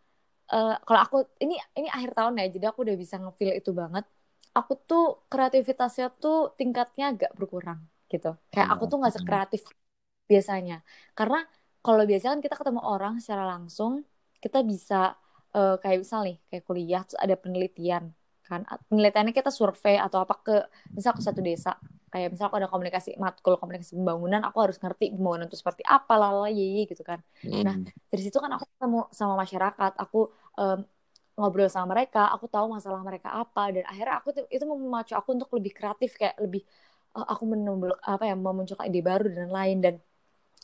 uh, 0.51 0.75
kalau 0.83 0.99
aku 1.05 1.17
ini 1.39 1.55
ini 1.79 1.87
akhir 1.87 2.11
tahun 2.17 2.39
ya 2.41 2.45
jadi 2.51 2.65
aku 2.71 2.83
udah 2.83 2.95
bisa 2.99 3.15
ngefeel 3.21 3.53
itu 3.55 3.71
banget. 3.71 4.05
Aku 4.53 4.77
tuh 4.77 5.25
kreativitasnya 5.31 6.13
tuh 6.21 6.53
tingkatnya 6.59 7.13
agak 7.13 7.31
berkurang 7.33 7.79
gitu. 8.11 8.37
Kayak 8.53 8.67
aku 8.77 8.83
tuh 8.91 8.97
nggak 9.01 9.15
sekreatif 9.17 9.61
biasanya. 10.29 10.85
Karena 11.17 11.41
kalau 11.81 12.03
biasanya 12.05 12.37
kan 12.37 12.41
kita 12.45 12.55
ketemu 12.61 12.81
orang 12.85 13.13
secara 13.17 13.43
langsung 13.49 14.05
kita 14.43 14.59
bisa 14.61 15.17
uh, 15.55 15.75
kayak 15.81 16.05
misal 16.05 16.21
nih 16.27 16.37
kayak 16.51 16.63
kuliah 16.67 17.01
terus 17.05 17.19
ada 17.19 17.35
penelitian 17.39 18.03
kan? 18.43 18.61
Penelitiannya 18.91 19.33
kita 19.33 19.49
survei 19.49 19.97
atau 19.97 20.21
apa 20.21 20.35
ke 20.43 20.55
misal 20.93 21.17
ke 21.17 21.21
satu 21.23 21.41
desa 21.41 21.73
kayak 22.13 22.29
misal 22.37 22.53
aku 22.53 22.61
ada 22.61 22.69
komunikasi 22.69 23.17
matkul 23.17 23.57
komunikasi 23.57 23.97
pembangunan 23.97 24.45
aku 24.45 24.57
harus 24.61 24.77
ngerti 24.77 25.09
pembangunan 25.17 25.49
itu 25.49 25.57
seperti 25.57 25.81
apa 25.81 26.13
lala 26.13 26.45
ye 26.53 26.85
gitu 26.85 27.01
kan 27.01 27.17
hmm. 27.41 27.65
nah 27.65 27.73
dari 27.81 28.21
situ 28.21 28.37
kan 28.37 28.53
aku 28.53 28.69
ketemu 28.69 29.09
sama 29.09 29.33
masyarakat 29.41 29.91
aku 29.97 30.29
um, 30.61 30.85
ngobrol 31.33 31.65
sama 31.65 31.97
mereka 31.97 32.29
aku 32.29 32.45
tahu 32.45 32.69
masalah 32.69 33.01
mereka 33.01 33.33
apa 33.33 33.73
dan 33.73 33.89
akhirnya 33.89 34.21
aku 34.21 34.29
itu 34.53 34.63
memacu 34.69 35.17
aku 35.17 35.33
untuk 35.33 35.49
lebih 35.57 35.73
kreatif 35.73 36.13
kayak 36.13 36.37
lebih 36.37 36.61
uh, 37.17 37.25
aku 37.25 37.49
menemukan 37.49 37.97
apa 38.05 38.29
ya 38.29 38.37
memunculkan 38.37 38.85
ide 38.85 39.01
baru 39.01 39.33
dan 39.33 39.49
lain 39.49 39.77
dan 39.81 39.95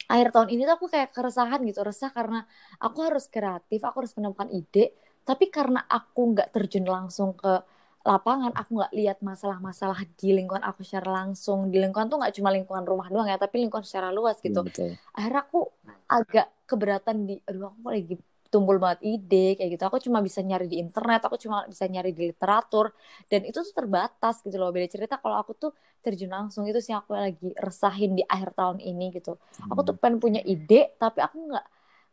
akhir 0.05 0.29
tahun 0.29 0.53
ini 0.53 0.69
tuh 0.69 0.75
aku 0.77 0.87
kayak 0.93 1.09
keresahan 1.09 1.65
gitu 1.65 1.81
resah 1.81 2.13
karena 2.13 2.45
aku 2.77 3.01
harus 3.01 3.25
kreatif 3.25 3.81
aku 3.81 4.05
harus 4.05 4.13
menemukan 4.13 4.53
ide 4.53 4.93
tapi 5.25 5.49
karena 5.49 5.81
aku 5.89 6.37
nggak 6.37 6.53
terjun 6.53 6.85
langsung 6.85 7.33
ke 7.33 7.78
lapangan 8.07 8.55
aku 8.55 8.79
nggak 8.79 8.93
lihat 8.95 9.17
masalah-masalah 9.19 10.07
di 10.15 10.31
lingkungan 10.31 10.63
aku 10.63 10.87
secara 10.87 11.23
langsung 11.23 11.67
di 11.67 11.83
lingkungan 11.83 12.07
tuh 12.07 12.17
nggak 12.23 12.33
cuma 12.39 12.49
lingkungan 12.55 12.87
rumah 12.87 13.11
doang 13.11 13.27
ya 13.27 13.35
tapi 13.35 13.59
lingkungan 13.59 13.83
secara 13.83 14.07
luas 14.09 14.39
gitu 14.39 14.63
Betul. 14.63 14.95
akhirnya 15.11 15.43
aku 15.43 15.67
agak 16.07 16.47
keberatan 16.63 17.27
di 17.27 17.35
aduh 17.43 17.75
aku 17.75 17.87
lagi 17.91 18.15
tumpul 18.49 18.81
banget 18.81 19.05
ide 19.05 19.59
kayak 19.59 19.77
gitu 19.77 19.83
aku 19.85 19.97
cuma 20.01 20.25
bisa 20.25 20.41
nyari 20.41 20.65
di 20.65 20.81
internet 20.81 21.21
aku 21.29 21.37
cuma 21.37 21.69
bisa 21.69 21.85
nyari 21.85 22.11
di 22.11 22.33
literatur 22.33 22.89
dan 23.29 23.45
itu 23.45 23.61
tuh 23.61 23.73
terbatas 23.77 24.41
gitu 24.41 24.57
loh 24.57 24.73
beda 24.73 24.89
cerita 24.89 25.21
kalau 25.21 25.37
aku 25.37 25.53
tuh 25.53 25.71
terjun 26.01 26.33
langsung 26.33 26.65
itu 26.65 26.81
sih 26.81 26.97
aku 26.97 27.13
lagi 27.13 27.53
resahin 27.61 28.17
di 28.17 28.25
akhir 28.25 28.57
tahun 28.57 28.81
ini 28.81 29.13
gitu 29.13 29.37
hmm. 29.37 29.69
aku 29.69 29.81
tuh 29.85 29.95
hmm. 29.95 30.01
pengen 30.01 30.17
punya 30.17 30.41
ide 30.41 30.97
tapi 30.97 31.21
aku 31.21 31.37
nggak 31.45 31.65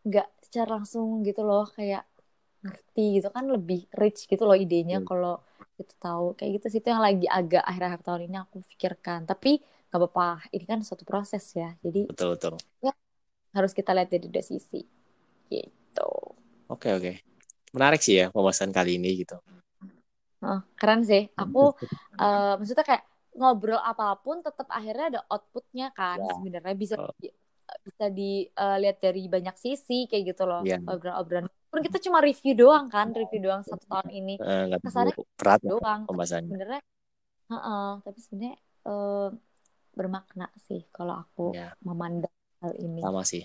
nggak 0.06 0.28
secara 0.44 0.76
langsung 0.76 1.24
gitu 1.24 1.40
loh 1.40 1.64
kayak 1.72 2.04
ngerti 2.60 3.22
gitu 3.22 3.28
kan 3.32 3.48
lebih 3.48 3.88
rich 3.96 4.28
gitu 4.28 4.44
loh 4.44 4.54
idenya 4.58 5.00
hmm. 5.00 5.08
kalau 5.08 5.40
gitu 5.76 5.94
tahu. 6.00 6.32
Kayak 6.34 6.50
gitu 6.60 6.66
sih 6.72 6.80
itu 6.80 6.88
yang 6.88 7.04
lagi 7.04 7.26
agak 7.28 7.62
akhir-akhir 7.62 8.00
tahun 8.02 8.22
ini 8.32 8.36
aku 8.40 8.56
pikirkan. 8.74 9.28
Tapi 9.28 9.60
nggak 9.60 9.98
apa-apa 10.02 10.50
ini 10.52 10.64
kan 10.66 10.80
suatu 10.82 11.04
proses 11.06 11.44
ya. 11.54 11.72
Jadi 11.84 12.10
betul 12.10 12.34
betul. 12.34 12.54
ya 12.82 12.92
harus 13.56 13.72
kita 13.72 13.96
lihat 13.96 14.12
dari 14.12 14.28
dua 14.28 14.44
sisi. 14.44 14.84
Gitu. 15.48 16.10
Oke 16.68 16.92
oke. 16.92 17.12
Menarik 17.72 18.00
sih 18.00 18.20
ya 18.20 18.32
pembahasan 18.32 18.72
kali 18.72 19.00
ini 19.00 19.24
gitu. 19.24 19.38
Oh, 20.44 20.60
keren 20.76 21.02
sih. 21.02 21.32
Aku 21.32 21.72
uh, 22.20 22.54
maksudnya 22.60 22.84
kayak 22.84 23.04
ngobrol 23.36 23.80
apa 23.80 24.16
pun 24.20 24.40
tetap 24.40 24.68
akhirnya 24.72 25.06
ada 25.16 25.20
outputnya 25.28 25.92
kan 25.96 26.20
ya. 26.20 26.32
sebenarnya. 26.36 26.76
Bisa 26.76 26.94
oh. 27.00 27.12
bisa 27.82 28.06
dilihat 28.12 28.96
uh, 28.98 29.02
dari 29.02 29.22
banyak 29.26 29.56
sisi 29.56 30.04
kayak 30.10 30.36
gitu 30.36 30.44
loh. 30.44 30.62
Ya. 30.62 30.78
obrolan-obrolan 30.82 31.48
pun 31.66 31.78
kita 31.82 31.98
cuma 32.00 32.22
review 32.22 32.54
doang 32.54 32.86
kan 32.88 33.10
review 33.12 33.50
doang 33.50 33.62
satu 33.66 33.84
tahun 33.90 34.08
ini 34.10 34.34
uh, 34.38 34.78
kesannya 34.80 35.14
berat 35.36 35.60
ya 35.60 35.70
doang 35.76 36.00
pembahasannya 36.06 36.50
sebenarnya 36.50 36.80
uh 37.50 37.54
-uh, 37.54 37.90
tapi 38.02 38.18
sebenarnya 38.22 38.56
uh, 38.86 39.28
bermakna 39.96 40.46
sih 40.68 40.84
kalau 40.92 41.24
aku 41.24 41.56
yeah. 41.56 41.72
memandang 41.82 42.32
hal 42.62 42.72
ini 42.78 43.00
sama 43.02 43.22
sih 43.26 43.42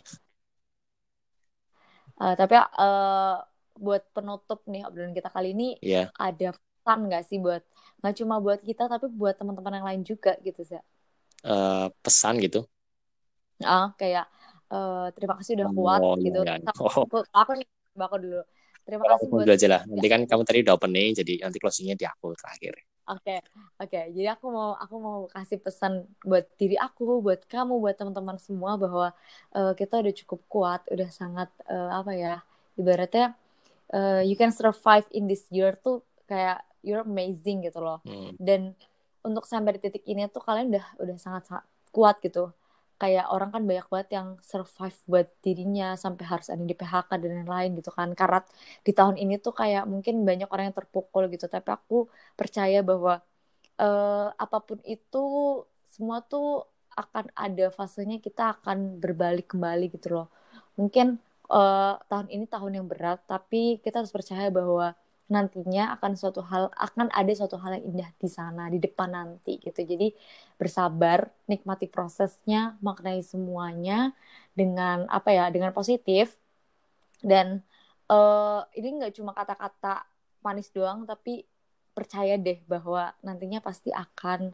uh, 2.22 2.34
tapi 2.38 2.56
uh, 2.60 3.42
buat 3.76 4.04
penutup 4.14 4.62
nih 4.70 4.86
obrolan 4.86 5.16
kita 5.16 5.32
kali 5.34 5.56
ini 5.56 5.80
yeah. 5.82 6.12
ada 6.20 6.54
pesan 6.54 7.10
nggak 7.10 7.24
sih 7.26 7.38
buat 7.42 7.64
nggak 8.02 8.16
cuma 8.22 8.42
buat 8.42 8.60
kita 8.62 8.90
tapi 8.90 9.10
buat 9.10 9.38
teman-teman 9.38 9.82
yang 9.82 9.88
lain 9.88 10.02
juga 10.06 10.38
gitu 10.42 10.62
sih 10.66 10.82
uh, 11.46 11.88
pesan 12.02 12.38
gitu 12.42 12.66
ah 13.62 13.70
uh, 13.70 13.88
kayak 13.94 14.26
uh, 14.74 15.14
terima 15.14 15.38
kasih 15.38 15.62
udah 15.62 15.70
oh, 15.70 15.74
kuat 15.78 16.02
gitu 16.26 16.40
ya. 16.42 16.58
oh. 16.82 17.06
aku 17.32 17.52
nih 17.62 17.70
aku 17.98 18.18
dulu. 18.20 18.42
Terima 18.82 19.04
kasih 19.06 19.28
buat 19.30 19.46
aja 19.46 19.68
lah. 19.70 19.82
Nanti 19.86 20.08
kan 20.10 20.22
kamu 20.26 20.42
tadi 20.42 20.60
udah 20.66 20.74
opening, 20.74 21.14
jadi 21.14 21.34
nanti 21.46 21.58
closingnya 21.62 21.96
di 21.96 22.06
aku 22.08 22.34
terakhir. 22.34 22.82
Oke, 23.12 23.38
oke. 23.78 24.02
Jadi 24.14 24.28
aku 24.30 24.46
mau 24.50 24.74
aku 24.74 24.96
mau 24.98 25.18
kasih 25.30 25.62
pesan 25.62 26.08
buat 26.26 26.50
diri 26.58 26.78
aku, 26.82 27.22
buat 27.22 27.46
kamu, 27.46 27.78
buat 27.78 27.96
teman-teman 27.98 28.38
semua 28.42 28.78
bahwa 28.80 29.14
uh, 29.54 29.74
kita 29.78 30.02
udah 30.02 30.14
cukup 30.26 30.40
kuat, 30.50 30.82
udah 30.90 31.10
sangat 31.14 31.50
uh, 31.70 32.02
apa 32.02 32.12
ya? 32.18 32.36
Ibaratnya 32.80 33.38
uh, 33.94 34.22
you 34.26 34.34
can 34.34 34.50
survive 34.50 35.06
in 35.14 35.30
this 35.30 35.46
year 35.54 35.78
tuh 35.78 36.02
kayak 36.26 36.64
you're 36.82 37.06
amazing 37.06 37.62
gitu 37.62 37.84
loh. 37.84 38.02
Hmm. 38.02 38.34
Dan 38.42 38.74
untuk 39.22 39.46
sampai 39.46 39.78
di 39.78 39.80
titik 39.86 40.02
ini 40.10 40.26
tuh 40.32 40.42
kalian 40.42 40.74
udah 40.74 40.86
udah 40.98 41.16
sangat 41.22 41.46
sangat 41.46 41.66
kuat 41.94 42.18
gitu 42.24 42.50
kayak 43.02 43.26
orang 43.34 43.50
kan 43.56 43.62
banyak 43.70 43.88
banget 43.92 44.10
yang 44.18 44.28
survive 44.52 44.98
buat 45.12 45.28
dirinya 45.46 45.86
sampai 46.04 46.24
harus 46.32 46.48
ada 46.54 46.64
di 46.72 46.76
PHK 46.78 47.10
dan 47.22 47.32
lain-lain 47.42 47.70
gitu 47.80 47.92
kan. 47.98 48.10
Karena 48.20 48.40
di 48.86 48.92
tahun 48.98 49.16
ini 49.24 49.34
tuh 49.46 49.54
kayak 49.62 49.84
mungkin 49.92 50.16
banyak 50.30 50.50
orang 50.54 50.66
yang 50.70 50.78
terpukul 50.80 51.24
gitu. 51.34 51.46
Tapi 51.56 51.70
aku 51.78 51.96
percaya 52.40 52.80
bahwa 52.90 53.14
uh, 53.82 54.28
apa 54.44 54.58
pun 54.68 54.80
itu 54.86 55.18
semua 55.94 56.18
tuh 56.32 56.70
akan 56.94 57.26
ada 57.34 57.66
fasenya 57.78 58.18
kita 58.22 58.42
akan 58.60 59.02
berbalik 59.04 59.46
kembali 59.54 59.86
gitu 59.96 60.08
loh. 60.16 60.28
Mungkin 60.80 61.18
uh, 61.52 61.94
tahun 62.10 62.28
ini 62.32 62.46
tahun 62.48 62.72
yang 62.82 62.88
berat 62.92 63.20
tapi 63.28 63.82
kita 63.84 64.02
harus 64.04 64.14
percaya 64.14 64.48
bahwa 64.54 64.96
nantinya 65.32 65.96
akan 65.96 66.20
suatu 66.20 66.44
hal 66.44 66.68
akan 66.76 67.08
ada 67.16 67.32
suatu 67.32 67.56
hal 67.56 67.80
yang 67.80 67.96
indah 67.96 68.10
di 68.20 68.28
sana 68.28 68.68
di 68.68 68.84
depan 68.84 69.16
nanti 69.16 69.64
gitu 69.64 69.80
jadi 69.80 70.12
bersabar 70.60 71.32
nikmati 71.48 71.88
prosesnya 71.88 72.76
maknai 72.84 73.24
semuanya 73.24 74.12
dengan 74.52 75.08
apa 75.08 75.32
ya 75.32 75.48
dengan 75.48 75.72
positif 75.72 76.36
dan 77.24 77.64
uh, 78.12 78.68
ini 78.76 79.00
nggak 79.00 79.16
cuma 79.16 79.32
kata-kata 79.32 80.04
manis 80.44 80.68
doang 80.76 81.08
tapi 81.08 81.48
percaya 81.96 82.36
deh 82.36 82.60
bahwa 82.68 83.16
nantinya 83.24 83.64
pasti 83.64 83.88
akan 83.88 84.52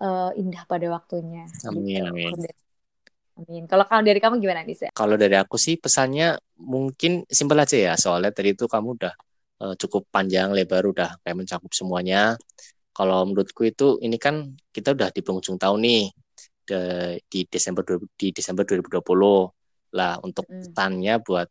uh, 0.00 0.32
indah 0.40 0.64
pada 0.64 0.88
waktunya 0.88 1.44
amin 1.68 1.84
gitu. 1.84 2.08
amin 2.08 2.54
Amin. 3.34 3.66
Kalau 3.66 3.82
kalau 3.90 4.02
dari 4.06 4.22
kamu 4.22 4.38
gimana 4.38 4.62
nih? 4.62 4.94
Kalau 4.94 5.18
dari 5.18 5.34
aku 5.34 5.58
sih 5.58 5.74
pesannya 5.74 6.38
mungkin 6.54 7.26
simpel 7.26 7.58
aja 7.58 7.74
ya. 7.74 7.92
Soalnya 7.98 8.30
tadi 8.30 8.54
itu 8.54 8.70
kamu 8.70 8.94
udah 8.94 9.10
uh, 9.62 9.74
cukup 9.78 10.08
panjang 10.10 10.50
lebar 10.50 10.82
udah 10.86 11.20
kayak 11.22 11.36
mencakup 11.36 11.70
semuanya. 11.74 12.34
Kalau 12.94 13.26
menurutku 13.26 13.66
itu 13.66 13.98
ini 14.02 14.16
kan 14.18 14.54
kita 14.70 14.94
udah 14.94 15.10
di 15.10 15.20
penghujung 15.20 15.58
tahun 15.58 15.78
nih 15.82 16.04
de, 16.66 16.80
di 17.28 17.44
Desember 17.46 17.82
di 18.16 18.30
Desember 18.32 18.64
2020 18.64 19.02
lah 19.94 20.18
untuk 20.22 20.46
hmm. 20.50 21.22
buat 21.22 21.48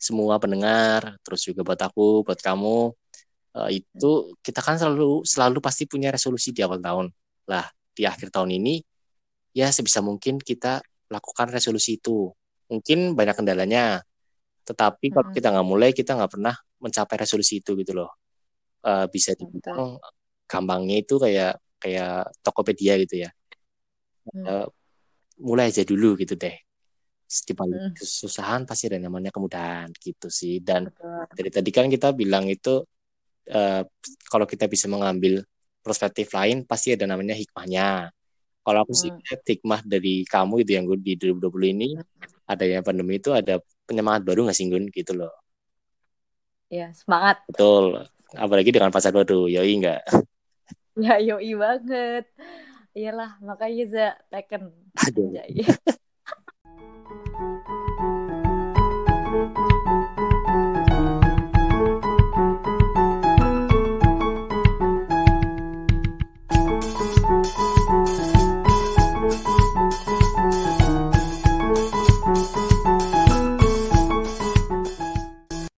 semua 0.00 0.36
pendengar 0.36 1.16
terus 1.24 1.46
juga 1.46 1.62
buat 1.64 1.80
aku 1.80 2.26
buat 2.26 2.36
kamu 2.36 2.92
uh, 3.56 3.70
itu 3.70 4.34
kita 4.42 4.60
kan 4.60 4.76
selalu 4.76 5.22
selalu 5.24 5.58
pasti 5.62 5.86
punya 5.88 6.10
resolusi 6.12 6.50
di 6.50 6.60
awal 6.60 6.82
tahun 6.82 7.06
lah 7.48 7.64
di 7.94 8.04
akhir 8.04 8.34
tahun 8.34 8.52
ini 8.58 8.82
ya 9.54 9.70
sebisa 9.70 10.02
mungkin 10.02 10.42
kita 10.42 10.82
lakukan 11.08 11.48
resolusi 11.54 11.96
itu 11.96 12.34
mungkin 12.68 13.14
banyak 13.14 13.38
kendalanya 13.38 14.02
tetapi 14.64 15.14
kalau 15.14 15.30
hmm. 15.30 15.36
kita 15.36 15.48
nggak 15.54 15.68
mulai 15.68 15.90
kita 15.94 16.18
nggak 16.18 16.32
pernah 16.34 16.54
mencapai 16.84 17.16
resolusi 17.16 17.64
itu 17.64 17.72
gitu 17.80 17.96
loh 17.96 18.12
uh, 18.84 19.08
bisa 19.08 19.32
dibilang 19.32 19.96
gampangnya 20.44 21.00
itu 21.00 21.16
kayak 21.16 21.56
kayak 21.80 22.28
Tokopedia 22.44 23.00
gitu 23.00 23.24
ya 23.24 23.30
hmm. 24.28 24.44
uh, 24.44 24.66
mulai 25.40 25.72
aja 25.72 25.82
dulu 25.82 26.14
gitu 26.20 26.36
deh 26.36 26.54
di 27.24 27.52
balik 27.56 27.80
hmm. 27.80 27.94
kesusahan 27.98 28.62
pasti 28.68 28.86
ada 28.92 29.00
namanya 29.00 29.32
kemudahan 29.34 29.90
gitu 29.96 30.30
sih 30.30 30.62
dan 30.62 30.86
Betul. 30.86 31.24
dari 31.34 31.50
tadi 31.50 31.70
kan 31.74 31.90
kita 31.90 32.14
bilang 32.14 32.46
itu 32.46 32.84
uh, 33.50 33.82
kalau 34.30 34.46
kita 34.46 34.70
bisa 34.70 34.86
mengambil 34.86 35.42
perspektif 35.82 36.30
lain 36.30 36.62
pasti 36.62 36.94
ada 36.94 37.08
namanya 37.10 37.34
hikmahnya 37.34 38.12
kalau 38.64 38.86
aku 38.86 38.94
sih 38.96 39.10
hmm. 39.10 39.44
hikmah 39.44 39.80
dari 39.84 40.24
kamu 40.24 40.64
itu 40.64 40.70
yang 40.78 40.86
di 41.00 41.12
2020 41.18 41.74
ini 41.74 41.88
hmm. 41.98 42.48
adanya 42.48 42.80
pandemi 42.86 43.18
itu 43.18 43.34
ada 43.34 43.58
penyemangat 43.84 44.22
baru 44.24 44.46
nggak 44.48 44.56
sih 44.56 44.70
Gun 44.70 44.88
gitu 44.94 45.12
loh 45.18 45.43
Ya, 46.74 46.90
semangat. 46.90 47.38
Betul. 47.46 48.02
Apalagi 48.34 48.74
dengan 48.74 48.90
pasar 48.90 49.14
baru, 49.14 49.46
yoi 49.46 49.78
enggak? 49.78 50.02
Ya, 50.98 51.22
yoi 51.22 51.54
banget. 51.54 52.26
Iyalah, 52.94 53.38
makanya 53.42 53.84
saya 53.86 54.10
Tekken. 54.26 54.74
Aduh. 55.06 55.30